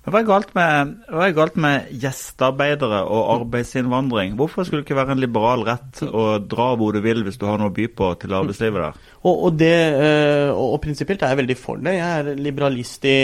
Men 0.00 0.14
hva 0.14 0.20
er, 0.22 0.28
galt 0.30 0.52
med, 0.56 0.92
er 1.12 1.32
galt 1.36 1.56
med 1.60 1.90
gjestearbeidere 2.00 3.02
og 3.04 3.34
arbeidsinnvandring? 3.34 4.32
Hvorfor 4.38 4.64
skulle 4.64 4.80
det 4.80 4.88
ikke 4.88 4.96
være 4.96 5.12
en 5.12 5.20
liberal 5.20 5.66
rett 5.68 6.00
å 6.08 6.38
dra 6.40 6.70
hvor 6.80 6.96
du 6.96 7.02
vil 7.04 7.20
hvis 7.26 7.36
du 7.36 7.44
har 7.44 7.60
noe 7.60 7.68
å 7.68 7.76
by 7.76 7.90
på 7.92 8.08
til 8.22 8.32
arbeidslivet 8.38 8.80
der? 8.86 9.10
Og, 9.20 9.34
og, 9.34 9.56
det, 9.60 9.74
eh, 10.00 10.48
og, 10.48 10.78
prinsipielt 10.80 11.22
er 11.22 11.34
jeg 11.34 11.40
veldig 11.42 11.56
for 11.60 11.80
det. 11.82 11.92
Jeg 11.98 12.20
er 12.20 12.40
liberalist 12.40 13.04
i, 13.04 13.18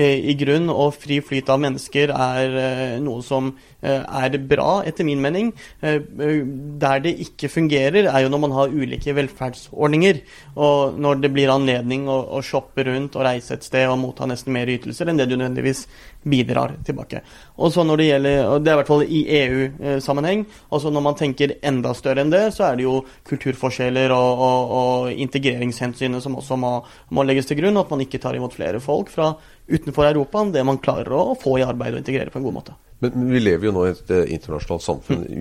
i, 0.00 0.36
grunn, 0.40 0.70
og 0.72 0.94
fri 0.96 1.18
flyt 1.24 1.50
av 1.52 1.60
mennesker 1.60 2.12
er 2.14 2.56
eh, 2.62 2.94
noe 3.04 3.20
som 3.26 3.50
eh, 3.82 4.00
er 4.00 4.38
bra, 4.48 4.80
etter 4.88 5.04
min 5.04 5.20
mening. 5.20 5.50
Der 5.82 7.04
det 7.04 7.12
ikke 7.26 7.52
fungerer, 7.52 8.08
er 8.08 8.24
jo 8.24 8.32
når 8.32 8.42
man 8.46 8.56
har 8.56 8.72
ulike 8.72 9.16
velferdsordninger. 9.18 10.22
Og 10.56 10.96
når 10.96 11.20
det 11.26 11.32
blir 11.36 11.52
anledning 11.52 12.08
å, 12.08 12.22
å 12.38 12.40
shoppe 12.44 12.86
rundt 12.88 13.18
og 13.18 13.26
reise 13.28 13.58
et 13.58 13.68
sted 13.68 13.90
og 13.90 14.00
motta 14.00 14.28
nesten 14.30 14.56
mer 14.56 14.72
ytelser 14.72 15.10
enn 15.10 15.20
det 15.20 15.28
du 15.28 15.36
nødvendigvis 15.36 15.84
bidrar 16.22 16.78
tilbake. 16.86 17.20
Og 17.58 17.72
så 17.74 17.84
når 17.84 17.96
Det 17.96 18.06
gjelder, 18.06 18.46
og 18.46 18.64
det 18.64 18.70
er 18.70 18.74
i 18.74 18.80
hvert 18.80 18.88
fall 18.88 19.02
i 19.04 19.20
EU-sammenheng. 19.42 20.46
og 20.70 20.80
så 20.80 20.90
Når 20.90 21.00
man 21.00 21.14
tenker 21.14 21.54
enda 21.62 21.92
større 21.94 22.20
enn 22.20 22.30
det, 22.30 22.54
så 22.54 22.64
er 22.64 22.76
det 22.76 22.84
jo 22.84 23.04
kulturforskjeller 23.28 24.10
og, 24.10 24.38
og, 24.38 24.70
og 24.70 25.20
integreringshensynet 25.42 26.22
som 26.22 26.36
også 26.38 26.56
må, 26.56 26.76
må, 27.10 27.26
legges 27.26 27.50
til 27.50 27.60
grunn. 27.60 27.80
At 27.80 27.90
man 27.90 28.04
ikke 28.04 28.20
tar 28.22 28.38
imot 28.38 28.54
flere 28.54 28.80
folk 28.82 29.10
fra 29.12 29.34
utenfor 29.68 30.08
Europa 30.10 30.42
enn 30.42 30.54
det 30.54 30.64
man 30.66 30.80
klarer 30.82 31.12
å 31.16 31.36
få 31.38 31.58
i 31.58 31.66
arbeid 31.66 31.96
og 31.96 32.02
integrere 32.02 32.32
på 32.32 32.40
en 32.40 32.48
god 32.48 32.58
måte. 32.60 32.78
Men 33.02 33.32
vi 33.32 33.40
lever 33.42 33.66
jo 33.66 33.72
nå 33.74 33.80
i 33.82 33.90
et 33.90 34.10
eh, 34.14 34.28
internasjonalt 34.36 34.84
samfunn 34.84 35.22
i 35.26 35.40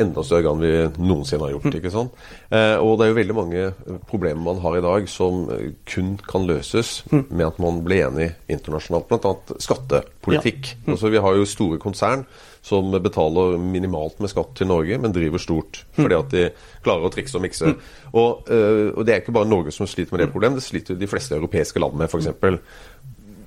enda 0.00 0.22
større 0.24 0.46
grad 0.46 0.62
enn 0.62 0.62
vi 0.64 1.08
noensinne 1.10 1.44
har 1.44 1.52
gjort. 1.52 1.66
Mm. 1.68 1.74
ikke 1.76 1.92
sant? 1.92 2.22
Eh, 2.48 2.76
og 2.80 2.94
det 2.96 3.04
er 3.04 3.10
jo 3.10 3.18
veldig 3.18 3.36
mange 3.36 3.64
problemer 4.08 4.40
man 4.46 4.62
har 4.64 4.78
i 4.78 4.84
dag 4.84 5.10
som 5.12 5.42
eh, 5.52 5.74
kun 5.92 6.14
kan 6.24 6.48
løses 6.48 7.02
mm. 7.12 7.26
med 7.28 7.50
at 7.50 7.60
man 7.60 7.82
blir 7.84 8.06
enig 8.06 8.30
internasjonalt, 8.48 9.12
bl.a. 9.12 9.34
skattepolitikk. 9.60 10.72
Ja. 10.72 10.80
Mm. 10.86 10.94
Altså, 10.96 11.12
vi 11.12 11.22
har 11.26 11.36
jo 11.36 11.52
store 11.52 11.82
konsern 11.82 12.24
som 12.62 12.94
betaler 13.02 13.56
minimalt 13.58 14.20
med 14.22 14.30
skatt 14.30 14.54
til 14.58 14.70
Norge, 14.70 14.98
men 15.02 15.14
driver 15.14 15.42
stort 15.42 15.82
fordi 15.98 16.18
at 16.18 16.30
de 16.30 16.44
klarer 16.84 17.08
å 17.08 17.12
trikse 17.12 17.38
og 17.38 17.42
mikse. 17.42 17.72
Og, 18.12 18.46
og 18.46 19.02
det 19.06 19.16
er 19.16 19.22
ikke 19.24 19.34
bare 19.34 19.50
Norge 19.50 19.74
som 19.74 19.88
sliter 19.90 20.14
med 20.14 20.22
det 20.22 20.30
problemet, 20.30 20.60
det 20.60 20.66
sliter 20.68 20.98
de 20.98 21.10
fleste 21.10 21.34
europeiske 21.34 21.82
land 21.82 21.98
med, 21.98 22.06
f.eks. 22.12 22.30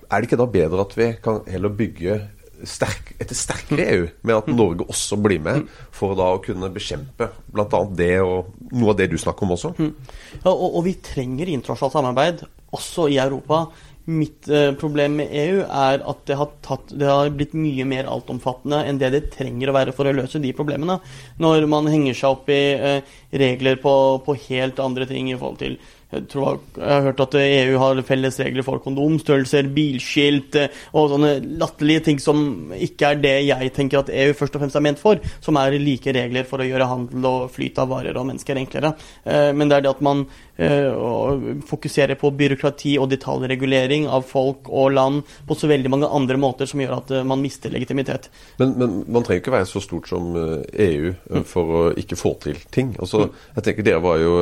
Er 0.06 0.22
det 0.22 0.28
ikke 0.28 0.42
da 0.42 0.50
bedre 0.52 0.84
at 0.84 0.98
vi 1.00 1.14
kan 1.24 1.40
heller 1.50 1.72
bygge 1.74 2.20
sterk, 2.64 3.14
et 3.20 3.32
sterkere 3.36 3.86
EU, 3.94 4.06
med 4.28 4.36
at 4.38 4.48
Norge 4.52 4.88
også 4.88 5.18
blir 5.22 5.42
med, 5.44 5.66
for 5.94 6.16
da 6.18 6.30
å 6.36 6.42
kunne 6.44 6.70
bekjempe 6.74 7.30
bl.a. 7.52 7.82
det 7.98 8.14
og 8.24 8.54
noe 8.72 8.94
av 8.94 9.00
det 9.00 9.10
du 9.12 9.18
snakker 9.20 9.48
om 9.48 9.56
også. 9.58 9.74
Ja, 9.80 10.54
og, 10.54 10.68
og, 10.70 10.82
vi 10.88 10.96
trenger 11.04 11.52
internasjonalt 11.52 11.98
samarbeid, 11.98 12.46
også 12.76 13.10
i 13.12 13.20
Europa. 13.22 13.66
Mitt 14.06 14.46
eh, 14.54 14.70
problem 14.78 15.16
med 15.18 15.32
EU 15.34 15.64
er 15.66 16.04
at 16.06 16.20
det 16.30 16.36
har, 16.38 16.52
tatt, 16.62 16.92
det 16.94 17.08
har, 17.10 17.32
blitt 17.34 17.56
mye 17.58 17.88
mer 17.90 18.06
altomfattende 18.06 18.84
enn 18.86 19.00
det 19.02 19.10
det 19.16 19.22
trenger 19.34 19.72
å 19.72 19.74
være 19.74 19.96
for 19.98 20.06
å 20.06 20.14
løse 20.14 20.42
de 20.44 20.52
problemene. 20.54 21.00
Når 21.42 21.66
man 21.72 21.90
henger 21.90 22.18
seg 22.18 22.36
opp 22.36 22.52
i 22.54 22.62
eh, 22.78 23.16
regler 23.34 23.80
på, 23.82 23.96
på, 24.26 24.38
helt 24.46 24.82
andre 24.84 25.10
ting 25.10 25.32
i 25.32 25.38
forhold 25.40 25.58
til 25.64 25.80
jeg, 26.16 26.26
tror, 26.32 26.60
jeg 26.78 26.92
har 26.92 27.04
hørt 27.10 27.24
at 27.26 27.36
EU 27.40 27.80
har 27.82 28.02
felles 28.08 28.40
regler 28.42 28.66
for 28.66 28.82
kondomstørrelser, 28.84 29.70
bilskilt 29.76 30.58
eh, 30.60 30.82
og 30.96 31.12
sånne 31.12 31.34
latterlige 31.60 32.06
ting 32.10 32.22
som 32.22 32.72
ikke 32.74 33.12
er 33.12 33.22
det 33.22 33.36
jeg 33.50 33.74
tenker 33.76 34.02
at 34.02 34.12
EU 34.14 34.36
først 34.38 34.58
og 34.58 34.64
fremst 34.64 34.80
er 34.80 34.86
ment 34.86 35.02
for, 35.02 35.22
som 35.44 35.60
er 35.60 35.78
like 35.82 36.14
regler 36.16 36.48
for 36.48 36.62
å 36.62 36.68
gjøre 36.68 36.90
handel 36.90 37.30
og 37.30 37.48
flyt 37.56 37.80
av 37.82 37.92
varer 37.92 38.18
og 38.20 38.28
mennesker 38.30 38.60
enklere. 38.62 38.94
Eh, 39.24 39.52
men 39.56 39.72
det 39.72 39.80
er 39.80 39.86
det 39.86 39.94
at 39.94 40.04
man 40.06 40.26
eh, 40.58 41.60
fokuserer 41.68 42.20
på 42.20 42.32
byråkrati 42.40 42.96
og 43.02 43.10
detaljregulering 43.12 44.08
av 44.12 44.28
folk 44.30 44.70
og 44.72 44.96
land 44.96 45.36
på 45.48 45.58
så 45.60 45.70
veldig 45.72 45.92
mange 45.92 46.12
andre 46.20 46.40
måter 46.42 46.70
som 46.70 46.82
gjør 46.84 46.98
at 47.00 47.16
man 47.28 47.44
mister 47.44 47.74
legitimitet. 47.74 48.30
Men, 48.62 48.76
men 48.80 48.98
man 49.08 49.26
trenger 49.26 49.44
ikke 49.44 49.58
være 49.58 49.70
så 49.70 49.84
stort 49.84 50.10
som 50.10 50.32
EU 50.36 51.12
mm. 51.12 51.46
for 51.50 51.76
å 51.82 51.84
ikke 52.00 52.20
få 52.20 52.36
til 52.46 52.60
ting. 52.74 52.94
Altså, 53.02 53.28
jeg 53.58 53.68
tenker 53.68 53.86
Dere 53.86 54.02
var 54.04 54.18
jo, 54.22 54.34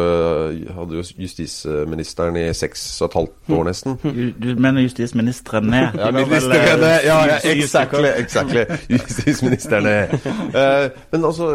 hadde 0.77 0.99
jo 0.99 1.03
justis 1.23 1.62
justisministeren 1.63 2.37
i 2.37 2.53
seks 2.55 2.83
og 3.01 3.09
et 3.09 3.15
halvt 3.17 3.53
år, 3.57 3.63
nesten. 3.67 3.97
Du, 4.03 4.21
du 4.41 4.61
mener 4.61 4.83
justisministrene? 4.83 5.81
Ja, 5.97 6.11
ministrene, 6.11 6.89
eh, 6.89 7.05
ja, 7.07 7.17
ja, 7.29 7.37
exactly, 7.51 8.09
exactly. 8.19 8.65
Justisministrene. 8.89 9.95
Eh, 10.53 10.89
men 11.11 11.25
altså, 11.25 11.49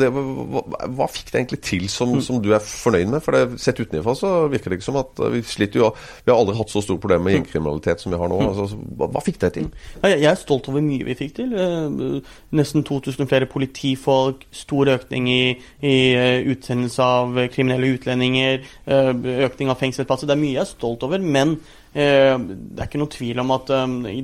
det, 0.00 0.08
hva, 0.12 0.62
hva 0.96 1.08
fikk 1.10 1.32
det 1.32 1.40
egentlig 1.40 1.60
til 1.64 1.88
som, 1.90 2.14
som 2.24 2.40
du 2.42 2.52
er 2.54 2.62
fornøyd 2.64 3.10
med? 3.12 3.20
For 3.24 3.36
det, 3.36 3.60
sett 3.62 3.80
utenfra 3.80 4.14
så 4.18 4.32
virker 4.52 4.72
det 4.72 4.80
ikke 4.80 4.88
som 4.88 5.00
at 5.00 5.22
vi 5.32 5.42
sliter 5.46 5.82
jo 5.82 5.90
Vi 5.96 6.30
har 6.30 6.38
aldri 6.38 6.56
hatt 6.58 6.72
så 6.72 6.82
stort 6.84 7.00
problem 7.02 7.24
med 7.26 7.36
gjengkriminalitet 7.36 8.02
som 8.02 8.14
vi 8.14 8.20
har 8.20 8.30
nå. 8.30 8.38
Altså, 8.50 8.78
hva, 8.98 9.08
hva 9.12 9.24
fikk 9.24 9.40
det 9.42 9.52
til? 9.58 9.68
Jeg 10.06 10.28
er 10.30 10.40
stolt 10.40 10.68
over 10.70 10.84
mye 10.84 11.06
vi 11.08 11.18
fikk 11.18 11.36
til. 11.40 11.54
Eh, 11.56 12.18
Nesten 12.56 12.84
2000 12.86 13.28
flere 13.30 13.48
politifolk, 13.50 14.46
stor 14.54 14.92
økning 14.94 15.28
i, 15.32 15.42
i 15.82 15.96
eh, 16.16 16.50
utsendelse 16.52 17.02
av 17.02 17.38
kriminelle 17.52 17.92
utlendinger, 17.96 18.62
eh, 18.86 19.12
økning 19.46 19.70
av 19.72 19.80
fengselsplasser. 19.80 20.28
Det 20.28 20.36
er 20.36 20.42
mye 20.42 20.56
jeg 20.56 20.64
er 20.64 20.70
stolt 20.70 21.06
over, 21.06 21.22
men 21.22 21.56
eh, 21.92 22.36
det 22.36 22.80
er 22.82 22.88
ikke 22.88 23.00
noe 23.02 23.12
tvil 23.12 23.42
om 23.42 23.54
at 23.56 23.72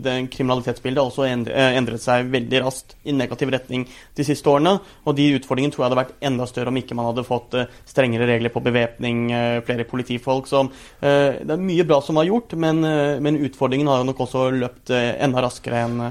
det 0.05 0.17
kriminalitetsbildet 0.35 1.03
også 1.03 1.27
eh, 1.29 1.79
endret 1.79 2.05
seg 2.05 2.31
veldig 2.33 2.63
raskt 2.65 2.97
i 3.09 3.15
negativ 3.17 3.53
retning 3.55 3.87
de 3.89 4.27
siste 4.27 4.51
årene. 4.51 4.77
Og 5.05 5.17
de 5.19 5.31
utfordringene 5.39 5.75
tror 5.75 5.85
jeg 5.85 5.91
hadde 5.91 6.01
vært 6.03 6.15
enda 6.31 6.49
større 6.49 6.73
om 6.73 6.81
ikke 6.81 6.97
man 6.99 7.11
hadde 7.11 7.27
fått 7.27 7.59
eh, 7.59 7.69
strengere 7.89 8.29
regler 8.31 8.53
på 8.55 8.63
bevæpning, 8.65 9.27
eh, 9.33 9.59
flere 9.67 9.89
politifolk. 9.89 10.49
Så 10.51 10.65
eh, 10.65 11.41
det 11.43 11.55
er 11.55 11.69
mye 11.69 11.87
bra 11.89 12.01
som 12.05 12.21
er 12.21 12.31
gjort, 12.31 12.57
men, 12.59 12.83
men 13.25 13.43
utfordringen 13.49 13.89
har 13.91 14.03
jo 14.03 14.09
nok 14.11 14.25
også 14.27 14.49
løpt 14.55 14.93
enda 14.95 15.43
raskere 15.45 15.85
enn 15.87 16.03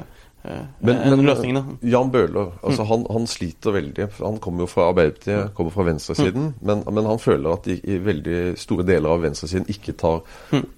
Men, 0.45 0.99
enn 1.01 1.15
men 1.15 1.25
løsningene. 1.27 1.77
Jan 1.91 2.11
Bøhler 2.13 2.53
altså 2.65 2.85
han, 2.87 3.03
han 3.11 3.25
sliter 3.29 3.73
veldig. 3.75 4.07
Han 4.21 4.37
kommer 4.43 4.63
jo 4.63 4.69
fra 4.71 4.87
Arbeiderpartiet, 4.91 5.51
kommer 5.57 5.73
fra 5.75 5.87
venstresiden. 5.89 6.51
Men, 6.61 6.83
men 6.93 7.09
han 7.09 7.19
føler 7.21 7.57
at 7.57 7.67
de, 7.67 7.77
i 7.83 7.97
veldig 8.03 8.37
store 8.59 8.85
deler 8.87 9.11
av 9.11 9.25
venstresiden 9.25 9.67
ikke 9.73 9.97
tar 9.99 10.21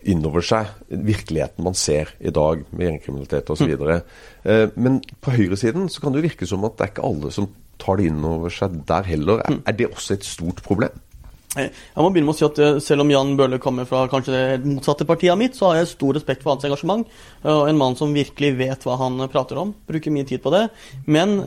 inn 0.10 0.26
over 0.26 0.46
seg 0.46 0.72
virkeligheten 0.90 1.66
man 1.66 1.78
ser 1.78 2.16
i 2.20 2.34
dag 2.34 2.64
med 2.72 2.88
gjengkriminalitet 2.88 3.52
osv. 3.54 3.76
Eh, 3.76 4.66
men 4.80 5.02
på 5.22 5.36
høyresiden 5.36 5.90
så 5.92 6.02
kan 6.04 6.16
det 6.16 6.24
jo 6.24 6.30
virke 6.30 6.50
som 6.50 6.66
at 6.68 6.80
det 6.80 6.88
er 6.88 6.94
ikke 6.96 7.10
alle 7.12 7.34
som 7.36 7.52
tar 7.80 8.00
det 8.00 8.10
inn 8.10 8.26
over 8.28 8.54
seg 8.54 8.82
der 8.90 9.08
heller. 9.08 9.44
Er, 9.46 9.62
er 9.70 9.78
det 9.78 9.92
også 9.92 10.18
et 10.18 10.28
stort 10.28 10.64
problem? 10.66 10.96
Eh, 11.58 11.72
Jeg 11.74 11.98
må 12.06 12.12
begynne 12.14 12.28
med 12.30 12.36
å 12.36 12.38
si 12.38 12.46
at 12.46 12.60
eh, 12.62 12.76
Selv 12.84 13.02
om 13.02 13.10
Jan 13.10 13.32
Bøhler 13.38 13.58
kommer 13.58 13.88
fra 13.90 14.04
kanskje 14.12 14.36
det 14.36 14.68
motsatte 14.70 15.08
partiet 15.10 15.32
av 15.34 15.40
mitt, 15.42 15.56
så 15.58 15.72
har 15.72 15.80
jeg 15.80 15.90
stor 15.96 16.14
respekt 16.14 16.44
for 16.46 16.54
hans 16.54 16.68
engasjement. 16.68 17.08
eh, 17.42 17.50
Og 17.50 17.70
en 17.72 17.80
mann 17.80 17.98
som 17.98 18.14
virkelig 18.14 18.52
vet 18.60 18.86
hva 18.86 19.00
han 19.02 19.18
prater 19.34 19.58
om. 19.58 19.72
Bruker 19.90 20.14
mye 20.14 20.28
tid 20.30 20.44
på 20.44 20.52
det. 20.54 20.68
Men, 21.10 21.40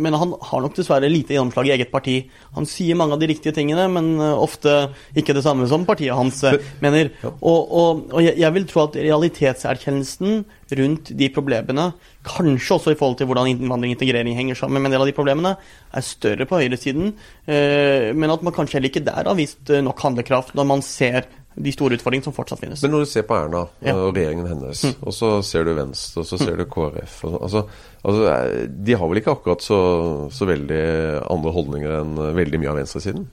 men 0.00 0.16
han 0.16 0.32
har 0.48 0.62
nok 0.64 0.76
dessverre 0.78 1.10
lite 1.12 1.34
gjennomslag 1.36 1.68
i 1.68 1.74
eget 1.74 1.90
parti. 1.92 2.16
Han 2.56 2.66
sier 2.68 2.96
mange 2.96 3.16
av 3.16 3.20
de 3.20 3.28
riktige 3.28 3.52
tingene, 3.56 3.84
men 3.92 4.16
ofte 4.20 4.88
ikke 5.18 5.36
det 5.36 5.44
samme 5.44 5.68
som 5.68 5.84
partiet 5.88 6.16
hans 6.16 6.40
mener. 6.80 7.10
Og, 7.42 7.60
og, 7.68 8.02
og 8.16 8.24
jeg 8.24 8.54
vil 8.56 8.66
tro 8.70 8.86
at 8.86 8.96
realitetserkjennelsen 8.96 10.44
rundt 10.76 11.12
de 11.16 11.28
problemene, 11.32 11.92
kanskje 12.26 12.76
også 12.76 12.92
i 12.92 12.98
forhold 12.98 13.18
til 13.20 13.28
hvordan 13.30 13.48
innvandring 13.54 13.94
og 13.94 13.96
integrering 13.96 14.36
henger 14.36 14.58
sammen 14.58 14.82
med 14.82 14.90
en 14.90 14.96
del 14.96 15.04
av 15.06 15.10
de 15.10 15.16
problemene, 15.16 15.54
er 15.92 16.04
større 16.04 16.46
på 16.48 16.60
høyresiden. 16.60 17.14
eh, 17.46 18.12
Men 18.12 18.30
at 18.30 18.42
man 18.42 18.52
kanskje 18.52 18.78
heller 18.78 18.92
ikke 18.92 19.06
der 19.06 19.24
har 19.24 19.38
vist 19.38 19.70
eh, 19.70 19.82
nok 19.82 20.00
handlekraft 20.00 20.54
når 20.54 20.64
man 20.64 20.82
ser 20.82 21.24
de 21.58 21.72
store 21.74 21.98
utfordringene 21.98 22.28
som 22.28 22.34
fortsatt 22.36 22.60
finnes. 22.62 22.82
Men 22.84 22.94
når 22.94 23.04
du 23.04 23.10
ser 23.10 23.26
på 23.28 23.36
Erna 23.36 23.66
Ja. 23.84 23.94
og 23.96 24.16
regjeringen 24.16 24.46
hennes, 24.48 24.84
og 25.02 25.12
så 25.14 25.30
ser 25.46 25.64
du 25.68 25.74
Venstre, 25.76 26.22
og 26.22 26.26
så 26.28 26.38
ser 26.40 26.56
du 26.58 26.64
KrF 26.70 27.24
altså, 27.28 27.64
altså, 28.02 28.66
De 28.68 28.96
har 28.98 29.10
vel 29.10 29.20
ikke 29.20 29.34
akkurat 29.34 29.62
så, 29.64 29.78
så 30.34 30.48
veldig 30.48 30.80
andre 31.30 31.52
holdninger 31.54 31.96
enn 32.00 32.14
veldig 32.38 32.60
mye 32.62 32.70
av 32.72 32.78
venstresiden? 32.80 33.26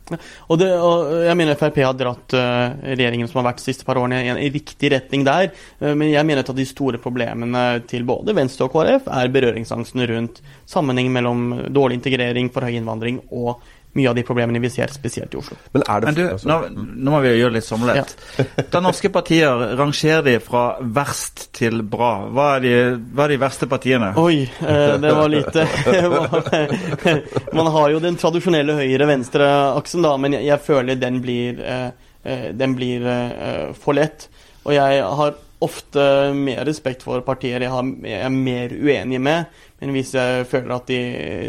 Og, 0.49 0.57
det, 0.61 0.71
og 0.79 1.13
jeg 1.25 1.37
mener 1.39 1.59
Frp 1.59 1.79
har 1.85 1.97
dratt 1.99 2.35
eh, 2.37 2.95
regjeringen 2.95 3.29
som 3.31 3.41
har 3.41 3.49
vært 3.51 3.61
de 3.61 3.67
siste 3.69 3.87
par 3.87 3.99
årene 4.01 4.23
i 4.23 4.31
en 4.33 4.41
i 4.41 4.49
riktig 4.53 4.91
retning 4.95 5.25
der. 5.27 5.51
Eh, 5.79 5.93
men 5.93 6.09
jeg 6.11 6.25
mener 6.27 6.43
at 6.45 6.53
de 6.55 6.67
store 6.69 7.01
problemene 7.01 7.65
til 7.89 8.05
både 8.07 8.35
Venstre 8.37 8.67
og 8.67 8.75
KrF 8.75 9.09
er 9.11 9.33
berøringsangsten 9.33 10.05
rundt 10.11 10.41
sammenheng 10.69 11.11
mellom 11.13 11.47
dårlig 11.73 11.99
integrering, 12.01 12.49
for 12.53 12.65
høy 12.65 12.75
innvandring 12.79 13.21
og 13.31 13.61
mye 13.95 14.09
av 14.11 14.15
de 14.17 14.23
problemene 14.27 14.59
vi 14.63 14.69
ser 14.73 14.91
spesielt 14.93 15.33
i 15.33 15.39
Oslo. 15.39 15.57
Men 15.73 15.85
er 15.87 16.01
det 16.01 16.09
Men 16.09 16.17
du, 16.17 16.23
altså, 16.33 16.49
nå, 16.49 16.85
nå 17.05 17.13
må 17.13 17.21
vi 17.23 17.33
gjøre 17.35 17.55
litt 17.57 17.67
sommerlett. 17.67 18.15
Da 18.73 18.81
norske 18.83 19.11
partier 19.13 19.75
rangerer 19.79 20.25
de 20.25 20.35
fra 20.43 20.65
verst 20.81 21.47
til 21.55 21.83
bra. 21.87 22.11
Hva 22.27 22.49
er 22.57 22.65
de, 22.65 22.73
hva 23.15 23.27
er 23.27 23.35
de 23.35 23.39
verste 23.45 23.69
partiene? 23.71 24.11
Oi, 24.19 24.43
eh, 24.43 24.95
det 25.01 25.13
var 25.15 25.31
lite 25.31 25.65
Man 27.57 27.71
har 27.71 27.93
jo 27.93 28.01
den 28.03 28.19
tradisjonelle 28.19 28.75
høyre-venstre-aksen, 28.81 30.03
da, 30.05 30.15
men 30.21 30.37
jeg, 30.37 30.49
jeg 30.49 30.63
føler 30.65 30.99
den 30.99 31.21
blir, 31.23 31.61
eh, 31.63 31.89
eh, 32.23 32.47
den 32.57 32.75
blir 32.77 33.07
eh, 33.07 33.73
for 33.79 33.97
lett. 33.97 34.27
Og 34.65 34.73
jeg 34.75 35.01
har 35.21 35.35
ofte 35.65 36.05
mer 36.35 36.65
respekt 36.67 37.05
for 37.05 37.23
partier 37.25 37.63
jeg, 37.63 37.71
har, 37.71 37.91
jeg 38.03 38.21
er 38.27 38.33
mer 38.33 38.73
uenig 38.75 39.21
med, 39.23 39.61
men 39.81 39.91
hvis 39.95 40.13
jeg 40.15 40.45
føler 40.49 40.75
at 40.75 40.87
de, 40.87 40.99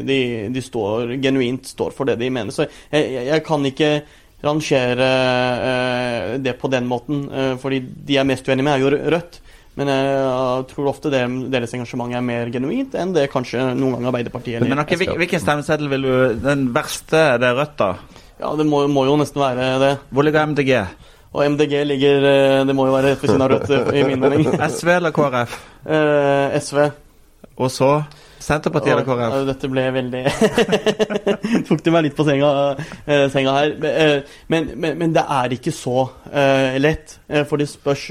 de, 0.06 0.18
de 0.52 0.62
står, 0.62 1.14
genuint 1.22 1.66
står 1.70 1.92
for 1.94 2.08
det 2.08 2.18
de 2.20 2.30
mener. 2.34 2.50
Så 2.54 2.66
jeg, 2.66 3.26
jeg, 3.28 3.42
kan 3.46 3.64
ikke 3.68 3.90
rangere 4.44 5.10
eh, 5.70 6.36
det 6.42 6.56
på 6.60 6.70
den 6.72 6.88
måten, 6.90 7.26
eh, 7.30 7.52
fordi 7.62 7.80
de 7.86 8.16
jeg 8.16 8.22
er 8.24 8.28
mest 8.28 8.48
uenig 8.48 8.66
med, 8.66 8.74
er 8.74 8.84
jo 8.84 9.12
Rødt. 9.16 9.40
Men 9.76 9.90
jeg 9.92 10.66
tror 10.70 10.86
ofte 10.88 11.10
det, 11.12 11.20
deres 11.52 11.74
engasjement 11.76 12.14
er 12.16 12.22
mer 12.24 12.48
genuint 12.48 12.94
enn 12.96 13.10
det 13.12 13.26
kanskje 13.28 13.60
noen 13.76 13.98
ganger 13.98 14.08
Arbeiderpartiet 14.08 14.56
eller 14.56 14.72
Men 14.72 14.80
okay, 14.80 14.96
hvil- 14.96 15.18
Hvilken 15.20 15.42
stemmeseddel 15.42 15.90
vil 15.92 16.06
du 16.06 16.14
Den 16.40 16.70
verste, 16.72 17.26
det 17.42 17.50
er 17.50 17.58
Rødt, 17.58 17.74
da? 17.82 17.90
Ja, 18.40 18.54
det 18.56 18.64
må, 18.68 18.86
må 18.88 19.04
jo 19.04 19.18
nesten 19.20 19.40
være 19.42 19.66
det. 19.82 19.90
Hvor 20.12 20.24
ligger 20.24 20.48
MDG? 20.48 20.72
Og 21.36 21.44
MDG 21.52 21.74
ligger 21.92 22.24
eh, 22.30 22.64
Det 22.68 22.76
må 22.76 22.86
jo 22.88 22.94
være 22.96 23.12
rett 23.12 23.24
ved 23.24 23.32
siden 23.34 23.44
av 23.44 23.52
Rødt, 23.52 23.68
eh, 23.76 24.00
i 24.00 24.04
min 24.08 24.22
mening. 24.24 24.48
SV 24.78 24.94
eller 24.96 25.12
KrF? 25.16 25.58
Eh, 25.84 26.56
SV. 26.64 26.80
Og 27.56 27.70
så 27.72 27.90
Senterpartiet 28.46 28.92
eller 28.92 29.06
KrF? 29.06 29.36
Dette 29.48 29.68
ble 29.72 29.82
veldig 29.94 30.20
Tok 31.68 31.80
du 31.82 31.88
meg 31.94 32.04
litt 32.06 32.16
på 32.18 32.26
senga, 32.28 32.50
eh, 33.08 33.24
senga 33.32 33.54
her. 33.56 33.72
Eh, 33.90 34.34
Men, 34.52 34.68
men, 34.76 34.98
men 35.00 35.14
det 35.16 35.24
er 35.24 35.54
ikke 35.56 35.72
så 35.74 36.04
eh, 36.30 36.76
lett, 36.78 37.16
for 37.48 37.56
det 37.58 37.66
spørs 37.72 38.04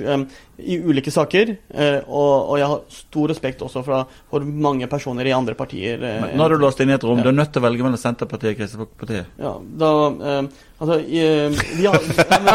i 0.60 0.78
ulike 0.80 1.12
saker. 1.12 1.56
eh, 1.74 1.98
og, 2.08 2.50
og 2.54 2.60
jeg 2.62 2.68
har 2.72 2.84
stor 2.90 3.28
respekt 3.34 3.62
også 3.66 3.84
fra, 3.86 4.04
for 4.32 4.46
mange 4.46 4.88
personer 4.92 5.28
i 5.28 5.34
andre 5.36 5.56
partier. 5.60 6.00
Men 6.00 6.38
Nå 6.40 6.46
er 6.46 6.56
du 6.56 6.64
låst 6.64 6.80
inn 6.84 6.94
i 6.94 6.96
et 6.96 7.04
rom. 7.04 7.20
Ja. 7.20 7.28
Du 7.28 7.34
er 7.34 7.40
nødt 7.42 7.52
til 7.56 7.64
å 7.64 7.66
velge 7.68 7.84
mellom 7.88 8.00
Senterpartiet 8.00 8.54
og 8.56 8.62
Kristelig 8.62 8.86
Folkeparti. 8.86 9.26
Ja, 9.44 9.58
da 9.84 9.92
eh, 10.36 10.48
Altså, 10.76 10.98
i, 11.08 11.22
eh, 11.24 11.54
vi 11.80 11.86
har, 11.88 11.96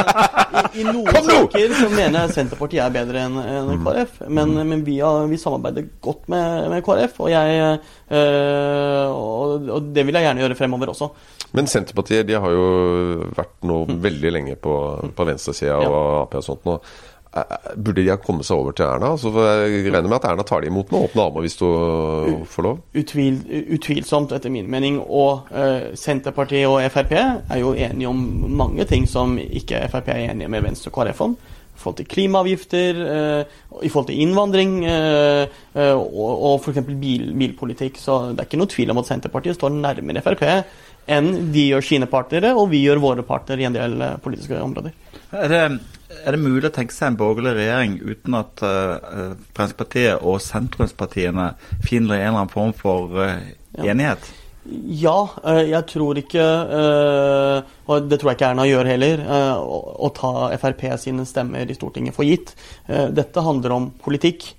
i, 0.76 0.82
i 0.82 0.84
noen 0.84 1.08
saker 1.24 1.72
så 1.72 1.86
mener 1.88 2.18
jeg 2.26 2.34
Senterpartiet 2.34 2.82
er 2.84 2.92
bedre 2.92 3.22
enn 3.24 3.38
en 3.40 3.70
KrF. 3.80 4.18
Men, 4.28 4.52
men 4.68 4.82
vi, 4.84 4.98
har, 5.00 5.22
vi 5.30 5.38
samarbeider 5.40 5.86
godt 6.04 6.28
med, 6.28 6.66
med 6.68 6.84
KrF, 6.84 7.16
og 7.24 7.30
jeg 7.32 7.62
eh, 7.64 9.06
og, 9.08 9.68
og 9.72 9.88
det 9.96 10.04
vil 10.04 10.18
jeg 10.18 10.26
gjerne 10.28 10.44
gjøre 10.44 10.58
fremover 10.58 10.92
også. 10.92 11.08
Men 11.56 11.66
Senterpartiet 11.70 12.28
de 12.28 12.36
har 12.38 12.52
jo 12.54 12.66
vært 13.36 13.56
nå 13.66 13.80
veldig 14.04 14.34
lenge 14.36 14.58
på, 14.62 14.74
på 15.16 15.26
venstresida 15.30 15.80
Ja. 15.80 15.88
og 15.88 16.20
Ap 16.26 16.36
og 16.42 16.44
sånt 16.46 16.68
nå. 16.68 16.76
Eh, 17.36 17.42
Burde 17.76 18.02
de 18.02 18.10
ha 18.10 18.16
kommet 18.18 18.46
seg 18.48 18.58
over 18.58 18.74
til 18.74 18.88
Erna? 18.88 19.12
Så 19.20 19.30
jeg 19.30 19.84
regner 19.86 20.08
med 20.08 20.18
at 20.18 20.26
Erna 20.32 20.46
tar 20.46 20.64
de 20.64 20.70
imot 20.70 20.90
med 20.90 21.06
åpne 21.06 21.26
armer 21.28 21.46
hvis 21.46 21.58
du 21.60 21.66
får 22.50 22.66
lov? 22.66 22.80
Utvil, 22.98 23.38
utvilsomt, 23.76 24.34
etter 24.34 24.52
min 24.52 24.70
mening. 24.70 24.98
Og 25.00 25.46
uh, 25.54 25.92
Senterpartiet 25.98 26.66
og 26.66 26.82
Frp 26.90 27.14
er 27.20 27.60
jo 27.60 27.72
enige 27.76 28.10
om 28.10 28.20
mange 28.58 28.86
ting 28.90 29.06
som 29.10 29.38
ikke 29.38 29.86
Frp 29.92 30.10
er 30.10 30.26
enige 30.32 30.50
med 30.50 30.66
Venstre 30.66 30.90
og 30.90 30.98
KrF 30.98 31.24
om. 31.28 31.38
I 31.70 31.80
forhold 31.80 31.96
til 32.02 32.10
klimaavgifter, 32.12 32.98
uh, 33.00 33.80
i 33.86 33.88
forhold 33.88 34.10
til 34.10 34.20
innvandring 34.20 34.74
uh, 34.84 35.46
eh, 35.72 35.94
og, 35.94 36.34
og 36.50 36.58
f.eks. 36.60 36.82
Bil, 36.90 37.30
bilpolitikk. 37.38 37.96
Så 38.02 38.18
det 38.34 38.42
er 38.42 38.50
ikke 38.50 38.60
noe 38.60 38.74
tvil 38.74 38.92
om 38.92 39.00
at 39.00 39.08
Senterpartiet 39.08 39.56
står 39.56 39.78
nærmere 39.78 40.24
Frp 40.26 40.44
enn 41.10 41.30
de 41.54 41.70
gjør 41.70 41.86
sine 41.86 42.08
partnere, 42.10 42.52
og 42.56 42.70
vi 42.72 42.84
gjør 42.84 43.00
våre 43.02 43.24
partnere 43.26 43.64
i 43.64 43.68
en 43.68 43.76
del 43.76 43.96
eh, 44.04 44.18
politiske 44.22 44.58
områder. 44.60 44.94
Er 45.32 45.52
det, 45.52 45.62
er 46.10 46.34
det 46.34 46.42
mulig 46.42 46.68
å 46.68 46.74
tenke 46.74 46.94
seg 46.94 47.12
en 47.12 47.20
borgerlig 47.20 47.54
regjering 47.58 47.96
uten 48.02 48.36
at 48.38 48.62
uh, 48.64 49.32
Fremskrittspartiet 49.56 50.26
og 50.26 50.40
sentrumspartiene 50.44 51.52
finner 51.86 52.18
en 52.18 52.26
eller 52.26 52.42
annen 52.42 52.52
form 52.52 52.74
for 52.76 53.16
uh, 53.20 53.38
enighet? 53.78 54.30
Ja, 54.70 55.16
ja 55.40 55.54
jeg 55.64 55.86
tror 55.88 56.18
ikke 56.20 56.42
Og 56.44 58.10
det 58.10 58.18
tror 58.20 58.28
jeg 58.28 58.36
ikke 58.36 58.50
Erna 58.50 58.66
gjør 58.68 58.90
heller, 58.90 59.22
å, 59.56 59.78
å 60.04 60.10
ta 60.14 60.50
Frp 60.60 60.84
sine 61.00 61.24
stemmer 61.26 61.64
i 61.64 61.74
Stortinget 61.74 62.14
for 62.14 62.28
gitt. 62.28 62.52
Dette 62.86 63.46
handler 63.46 63.74
om 63.78 63.88
politikk. 64.04 64.50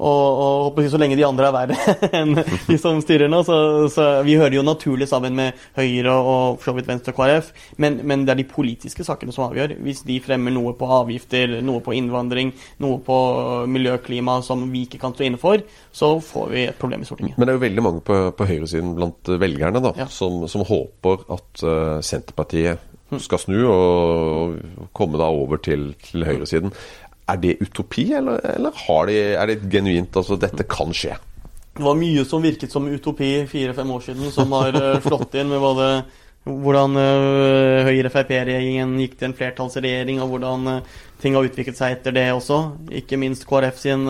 Og, 0.00 0.74
og 0.74 0.78
så 0.90 0.98
lenge 1.00 1.18
de 1.18 1.26
andre 1.26 1.50
er 1.50 1.54
verre 1.54 1.94
enn 2.18 2.32
de 2.40 2.76
som 2.80 3.00
styrer 3.04 3.28
nå, 3.28 3.42
så, 3.44 3.56
så 3.92 4.06
vi 4.26 4.38
hører 4.40 4.56
jo 4.56 4.64
naturlig 4.64 5.08
sammen 5.10 5.36
med 5.36 5.58
Høyre 5.76 6.14
og 6.16 6.60
for 6.60 6.70
så 6.70 6.76
vidt 6.78 6.88
Venstre 6.88 7.12
og 7.12 7.18
KrF, 7.20 7.50
men, 7.82 8.00
men 8.08 8.24
det 8.24 8.34
er 8.34 8.40
de 8.40 8.46
politiske 8.48 9.04
sakene 9.06 9.34
som 9.34 9.46
avgjør. 9.48 9.76
Hvis 9.84 10.02
de 10.08 10.16
fremmer 10.24 10.54
noe 10.54 10.72
på 10.78 10.88
avgifter, 11.00 11.58
noe 11.66 11.82
på 11.84 11.94
innvandring, 11.98 12.52
noe 12.82 13.00
på 13.04 13.18
miljø 13.70 13.96
og 13.98 14.04
klima 14.06 14.38
som 14.46 14.64
vi 14.72 14.86
ikke 14.88 15.00
kan 15.02 15.16
stå 15.16 15.26
inne 15.28 15.40
for, 15.42 15.60
så 15.92 16.14
får 16.24 16.52
vi 16.54 16.66
et 16.70 16.78
problem 16.80 17.04
i 17.04 17.08
Stortinget. 17.08 17.36
Men 17.38 17.46
det 17.48 17.54
er 17.54 17.60
jo 17.60 17.66
veldig 17.66 17.86
mange 17.86 18.04
på, 18.06 18.20
på 18.36 18.48
høyresiden 18.48 18.94
blant 18.98 19.34
velgerne 19.40 19.82
da, 19.84 19.94
Ja. 20.00 20.06
som, 20.12 20.46
som 20.48 20.64
håper 20.68 21.26
at 21.34 21.64
uh, 21.66 21.98
Senterpartiet 22.04 22.86
skal 23.18 23.40
snu 23.42 23.56
og 23.66 24.90
komme 24.94 25.18
da 25.18 25.26
over 25.34 25.58
til, 25.62 25.90
til 25.98 26.22
høyresiden. 26.28 26.70
Er 27.30 27.40
det 27.42 27.58
utopi, 27.62 28.10
eller, 28.16 28.40
eller 28.56 28.74
de, 29.06 29.18
er 29.36 29.50
det 29.50 29.60
genuint 29.70 30.16
altså 30.16 30.38
dette 30.40 30.66
kan 30.70 30.94
skje? 30.96 31.18
Det 31.76 31.84
var 31.86 31.98
mye 31.98 32.24
som 32.26 32.42
virket 32.42 32.72
som 32.72 32.88
utopi 32.90 33.46
fire-fem 33.48 33.90
år 33.94 34.02
siden, 34.08 34.32
som 34.34 34.50
har 34.58 34.74
eh, 34.74 34.98
slått 35.06 35.36
inn 35.38 35.52
med 35.52 35.62
både 35.62 35.92
hvordan 36.40 36.96
uh, 36.96 37.84
Høyre-Frp-regjeringen 37.84 38.94
gikk 39.02 39.18
til 39.20 39.28
en 39.28 39.34
flertallsregjering, 39.36 40.22
og 40.24 40.30
hvordan 40.32 40.70
uh, 40.72 40.94
ting 41.20 41.36
har 41.36 41.46
utviklet 41.46 41.78
seg 41.78 41.96
etter 41.96 42.14
det 42.16 42.26
også. 42.34 42.58
Ikke 43.00 43.18
minst 43.20 43.46
KrF 43.48 43.78
sin 43.80 44.06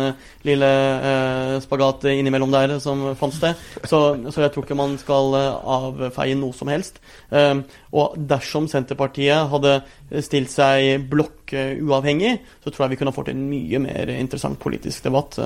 lille 0.46 0.70
eh, 1.10 1.56
spagat 1.64 2.08
innimellom 2.12 2.54
der 2.54 2.76
som 2.82 3.08
fant 3.18 3.36
sted. 3.36 3.58
Så, 3.82 4.00
så, 4.30 4.44
jeg 4.44 4.54
tror 4.54 4.66
ikke 4.66 4.78
man 4.78 4.96
skal 5.00 5.36
avfeie 5.36 6.38
noe 6.38 6.56
som 6.56 6.70
helst. 6.72 7.02
og 7.30 8.16
dersom 8.30 8.66
Senterpartiet 8.70 9.50
hadde 9.52 9.76
stilt 10.24 10.50
seg 10.52 11.06
blokkuavhengig, 11.10 12.34
så 12.64 12.70
tror 12.70 12.86
jeg 12.86 12.94
vi 12.94 13.00
kunne 13.02 13.14
fått 13.14 13.30
en 13.32 13.46
mye 13.50 13.82
mer 13.82 14.12
interessant 14.16 14.58
politisk 14.62 15.06
debatt 15.06 15.38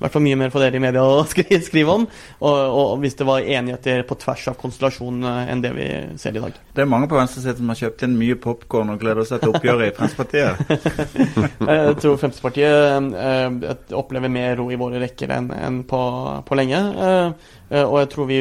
i 0.00 0.02
hvert 0.06 0.14
fall 0.14 0.22
mye 0.24 0.36
mer 0.40 0.48
for 0.52 0.64
dere 0.64 0.78
i 0.78 0.80
media 0.80 1.02
å 1.04 1.24
skrive, 1.28 1.60
skrive 1.60 1.92
om. 1.92 2.06
Og, 2.40 2.56
og, 2.56 2.92
hvis 3.02 3.18
det 3.18 3.26
var 3.28 3.44
enigheter 3.44 4.00
på 4.08 4.16
tvers 4.22 4.46
av 4.48 4.56
konstellasjonen 4.60 5.26
eh, 5.28 5.50
enn 5.52 5.60
det 5.60 5.74
vi 5.76 5.88
ser 6.20 6.38
i 6.38 6.40
dag. 6.40 6.56
Det 6.72 6.84
er 6.84 6.88
mange 6.88 7.10
på 7.10 7.18
venstresiden 7.18 7.60
som 7.60 7.74
har 7.74 7.80
kjøpt 7.82 8.06
inn 8.06 8.16
mye 8.16 8.38
popkorn 8.40 8.94
og 8.94 9.02
gleder 9.02 9.28
seg 9.28 9.42
til 9.42 9.52
oppgjøret 9.52 9.90
i 9.90 9.94
Fremskrittspartiet. 9.98 10.56
jeg 11.60 11.98
tror 12.00 12.16
Fremskrittspartiet 12.22 13.20
eh, 13.26 13.76
opplever 14.00 14.32
mer 14.32 14.56
ro 14.62 14.70
i 14.72 14.80
våre 14.80 15.04
rekker 15.04 15.36
enn, 15.36 15.52
enn 15.52 15.82
på, 15.90 16.00
på, 16.48 16.56
lenge. 16.56 16.80
Eh, 16.80 17.84
og 17.84 18.00
jeg 18.00 18.10
tror 18.14 18.26
vi, 18.32 18.40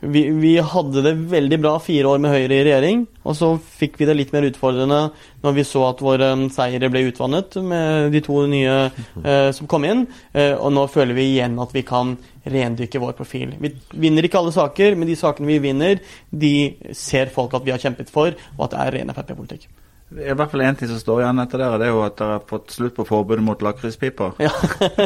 vi, 0.00 0.24
vi, 0.40 0.56
hadde 0.64 1.04
det 1.04 1.12
veldig 1.30 1.60
bra 1.60 1.76
fire 1.84 2.16
år 2.16 2.24
med 2.24 2.32
Høyre 2.32 2.56
i 2.56 2.64
regjering. 2.70 3.04
Og 3.28 3.36
så 3.36 3.50
fikk 3.60 3.98
vi 4.00 4.08
det 4.08 4.16
litt 4.16 4.32
mer 4.32 4.46
utfordrende 4.48 5.00
når 5.44 5.56
vi 5.56 5.64
så 5.68 5.82
at 5.90 6.00
våre 6.04 6.30
um, 6.36 6.46
seire 6.52 6.88
ble 6.92 7.02
utvannet 7.10 7.58
med 7.60 8.14
de 8.14 8.22
to 8.24 8.38
nye 8.48 8.76
eh, 8.88 9.50
som 9.56 9.68
kom 9.70 9.84
inn. 9.88 10.06
Eh, 10.32 10.54
og 10.54 10.72
nå 10.76 10.86
føler 10.92 11.16
vi 11.16 11.26
igjen 11.34 11.58
at 11.60 11.74
vi 11.76 11.84
kan 11.86 12.14
rendykke 12.48 13.02
vår 13.02 13.12
profil. 13.18 13.52
Vi 13.60 13.74
vinner 14.00 14.24
ikke 14.24 14.40
alle 14.40 14.54
saker, 14.56 14.96
men 14.96 15.10
de 15.10 15.18
sakene 15.20 15.50
vi 15.52 15.60
vinner, 15.68 16.00
de 16.30 16.54
ser 16.96 17.32
folk 17.34 17.54
at 17.56 17.66
vi 17.66 17.74
har 17.74 17.82
kjempet 17.82 18.12
for, 18.12 18.32
og 18.56 18.66
at 18.66 18.74
det 18.74 18.82
er 18.86 18.98
ren 18.98 19.14
Frp-politikk. 19.16 19.68
Det 20.10 20.24
er 20.26 20.32
i 20.32 20.34
hvert 20.34 20.50
fall 20.50 20.62
én 20.66 20.74
ting 20.74 20.88
som 20.90 20.98
står 20.98 21.20
igjen 21.22 21.38
etter 21.38 21.60
dere, 21.62 21.76
det 21.78 21.84
er 21.86 21.92
jo 21.92 22.00
at 22.02 22.16
dere 22.18 22.32
har 22.34 22.46
fått 22.50 22.72
slutt 22.74 22.96
på 22.96 23.04
forbudet 23.06 23.44
mot 23.46 23.60
lakrispiper. 23.62 24.32
Ja. 24.42 24.50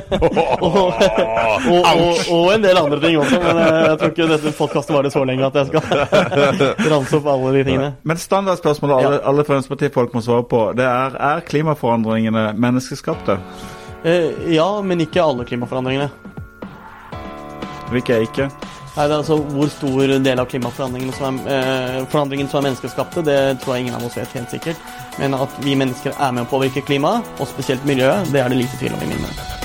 og, 0.25 0.65
og, 0.65 0.95
og, 1.69 2.23
og, 2.33 2.47
en 2.55 2.65
del 2.65 2.81
andre 2.81 3.03
ting 3.03 3.19
også, 3.21 3.37
men 3.43 3.61
eh, 3.61 3.81
jeg 3.83 3.99
tror 4.01 4.15
ikke 4.15 4.29
dette 4.31 4.53
podkastet 4.57 4.97
varer 4.97 5.13
så 5.13 5.27
lenge 5.29 5.45
at 5.45 5.59
jeg 5.61 5.69
skal 5.69 5.85
ranse 6.95 7.21
opp 7.21 7.29
alle 7.35 7.53
de 7.59 7.67
tingene. 7.69 7.91
Men 8.01 8.23
standardspørsmålet 8.23 8.97
alle, 8.97 9.21
alle 9.29 9.45
Fremskrittsparti-folk 9.45 10.17
må 10.17 10.25
svare 10.25 10.49
på, 10.49 10.63
det 10.81 10.89
er 10.89 11.21
er 11.29 11.45
klimaforandringene 11.53 12.47
menneskeskapte? 12.65 13.37
Eh, 14.09 14.31
ja, 14.57 14.71
men 14.81 15.05
ikke 15.05 15.21
alle 15.21 15.45
klimaforandringene. 15.45 16.09
Hvilke 17.93 18.17
er 18.17 18.25
ikke? 18.25 18.49
Nei, 18.95 19.09
det 19.09 19.15
er 19.15 19.17
altså 19.25 19.37
Hvor 19.37 19.71
stor 19.73 20.13
del 20.23 20.39
av 20.39 20.47
klimaforandringene 20.51 21.17
som 21.17 21.41
er, 21.51 21.99
eh, 21.99 22.07
som 22.13 22.61
er 22.61 22.69
menneskeskapte, 22.69 23.25
det 23.27 23.59
tror 23.65 23.75
jeg 23.75 23.87
ingen 23.87 23.99
av 23.99 24.07
oss 24.07 24.17
vet 24.17 24.39
helt 24.39 24.55
sikkert. 24.55 24.77
Men 25.19 25.35
at 25.35 25.51
vi 25.67 25.75
mennesker 25.75 26.15
er 26.15 26.31
med 26.31 26.47
å 26.47 26.51
påvirke 26.51 26.87
klimaet, 26.87 27.27
og 27.41 27.51
spesielt 27.51 27.85
miljøet, 27.85 28.31
det 28.33 28.41
er 28.41 28.49
det 28.49 28.63
lite 28.63 28.79
tvil 28.79 28.95
om 28.95 29.03
i 29.03 29.11
min 29.11 29.23
mening. 29.27 29.64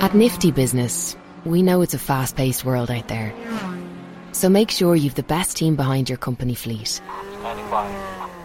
At 0.00 0.14
Nifty 0.14 0.52
Business, 0.52 1.16
we 1.44 1.60
know 1.60 1.82
it's 1.82 1.92
a 1.92 1.98
fast 1.98 2.36
paced 2.36 2.64
world 2.64 2.88
out 2.88 3.08
there. 3.08 3.34
So 4.30 4.48
make 4.48 4.70
sure 4.70 4.94
you've 4.94 5.16
the 5.16 5.24
best 5.24 5.56
team 5.56 5.74
behind 5.74 6.08
your 6.08 6.18
company 6.18 6.54
fleet. 6.54 7.02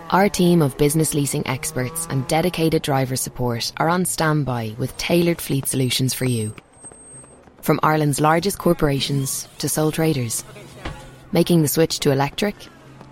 Our 0.10 0.30
team 0.30 0.64
of 0.64 0.76
business 0.80 1.14
leasing 1.14 1.46
experts 1.46 2.08
and 2.10 2.28
dedicated 2.28 2.82
driver 2.82 3.16
support 3.16 3.72
are 3.78 3.88
on 3.88 4.06
standby 4.06 4.76
with 4.80 4.98
tailored 4.98 5.40
fleet 5.40 5.68
solutions 5.68 6.16
for 6.16 6.26
you. 6.26 6.56
From 7.62 7.80
Ireland's 7.84 8.20
largest 8.20 8.58
corporations 8.58 9.48
to 9.60 9.70
sole 9.70 9.92
traders. 9.92 10.44
Making 11.32 11.62
the 11.62 11.68
switch 11.68 12.00
to 12.00 12.12
electric? 12.12 12.56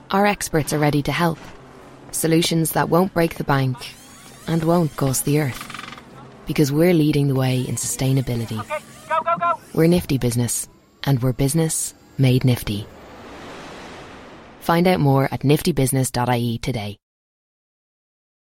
Our 0.10 0.25
experts 0.25 0.73
are 0.73 0.80
ready 0.80 1.04
to 1.04 1.12
help. 1.12 1.38
Solutions 2.12 2.71
that 2.71 2.89
won't 2.89 3.13
break 3.13 3.36
the 3.36 3.43
bank 3.43 3.77
and 4.47 4.63
won't 4.63 4.95
cost 4.97 5.25
the 5.25 5.41
earth 5.41 5.70
because 6.51 6.69
we're 6.69 6.93
leading 6.93 7.29
the 7.29 7.35
way 7.35 7.61
in 7.61 7.75
sustainability. 7.75 8.59
Okay, 8.59 8.79
go, 9.07 9.21
go, 9.23 9.37
go. 9.37 9.53
We're 9.73 9.87
Nifty 9.87 10.17
Business, 10.17 10.67
and 11.05 11.21
we're 11.23 11.31
business 11.31 11.93
made 12.17 12.43
nifty. 12.43 12.85
Find 14.59 14.85
out 14.85 14.99
more 14.99 15.29
at 15.31 15.41
niftybusiness.ie 15.41 16.57
today. 16.59 16.97